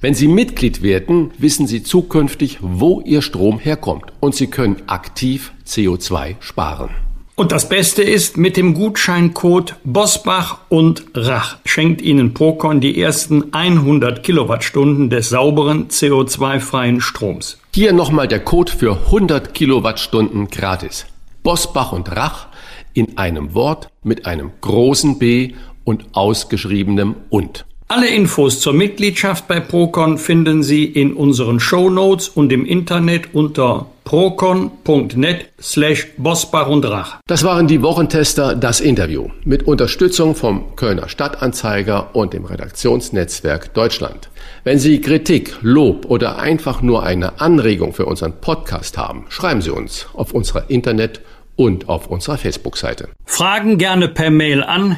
Wenn 0.01 0.15
Sie 0.15 0.27
Mitglied 0.27 0.81
werden, 0.81 1.31
wissen 1.37 1.67
Sie 1.67 1.83
zukünftig, 1.83 2.57
wo 2.61 3.01
Ihr 3.01 3.21
Strom 3.21 3.59
herkommt 3.59 4.05
und 4.19 4.33
Sie 4.33 4.47
können 4.47 4.77
aktiv 4.87 5.53
CO2 5.65 6.37
sparen. 6.39 6.89
Und 7.35 7.51
das 7.51 7.69
Beste 7.69 8.01
ist, 8.01 8.37
mit 8.37 8.57
dem 8.57 8.73
Gutscheincode 8.73 9.75
Bosbach 9.83 10.61
und 10.69 11.03
Rach 11.13 11.57
schenkt 11.65 12.01
Ihnen 12.01 12.33
Procon 12.33 12.81
die 12.81 12.99
ersten 12.99 13.53
100 13.53 14.23
Kilowattstunden 14.23 15.11
des 15.11 15.29
sauberen 15.29 15.89
CO2-freien 15.89 16.99
Stroms. 16.99 17.59
Hier 17.75 17.93
nochmal 17.93 18.27
der 18.27 18.39
Code 18.39 18.71
für 18.71 18.93
100 19.05 19.53
Kilowattstunden 19.53 20.47
gratis. 20.47 21.05
Bosbach 21.43 21.91
und 21.91 22.11
Rach 22.11 22.47
in 22.95 23.19
einem 23.19 23.53
Wort 23.53 23.89
mit 24.01 24.25
einem 24.25 24.49
großen 24.61 25.19
B 25.19 25.53
und 25.83 26.05
ausgeschriebenem 26.13 27.17
und. 27.29 27.66
Alle 27.89 28.09
Infos 28.09 28.59
zur 28.59 28.73
Mitgliedschaft 28.73 29.47
bei 29.47 29.61
Procon 29.61 30.17
finden 30.17 30.61
Sie 30.61 30.83
in 30.83 31.13
unseren 31.13 31.61
Show 31.61 31.89
Notes 31.89 32.27
und 32.27 32.51
im 32.51 32.65
Internet 32.65 33.33
unter 33.33 33.85
procon.net 34.03 35.47
slash 35.61 36.07
Bosbach 36.17 36.67
und 36.67 36.83
Rach. 36.83 37.21
Das 37.27 37.45
waren 37.45 37.65
die 37.65 37.81
Wochentester, 37.81 38.55
das 38.55 38.81
Interview 38.81 39.29
mit 39.45 39.63
Unterstützung 39.63 40.35
vom 40.35 40.75
Kölner 40.75 41.07
Stadtanzeiger 41.07 42.13
und 42.13 42.33
dem 42.33 42.43
Redaktionsnetzwerk 42.43 43.73
Deutschland. 43.73 44.29
Wenn 44.65 44.79
Sie 44.79 44.99
Kritik, 44.99 45.55
Lob 45.61 46.07
oder 46.09 46.39
einfach 46.39 46.81
nur 46.81 47.03
eine 47.03 47.39
Anregung 47.39 47.93
für 47.93 48.05
unseren 48.05 48.33
Podcast 48.41 48.97
haben, 48.97 49.27
schreiben 49.29 49.61
Sie 49.61 49.71
uns 49.71 50.07
auf 50.11 50.33
unserer 50.33 50.69
Internet- 50.69 51.21
und 51.55 51.87
auf 51.87 52.07
unserer 52.07 52.37
Facebook-Seite. 52.37 53.07
Fragen 53.25 53.77
gerne 53.77 54.09
per 54.09 54.29
Mail 54.29 54.61
an 54.61 54.97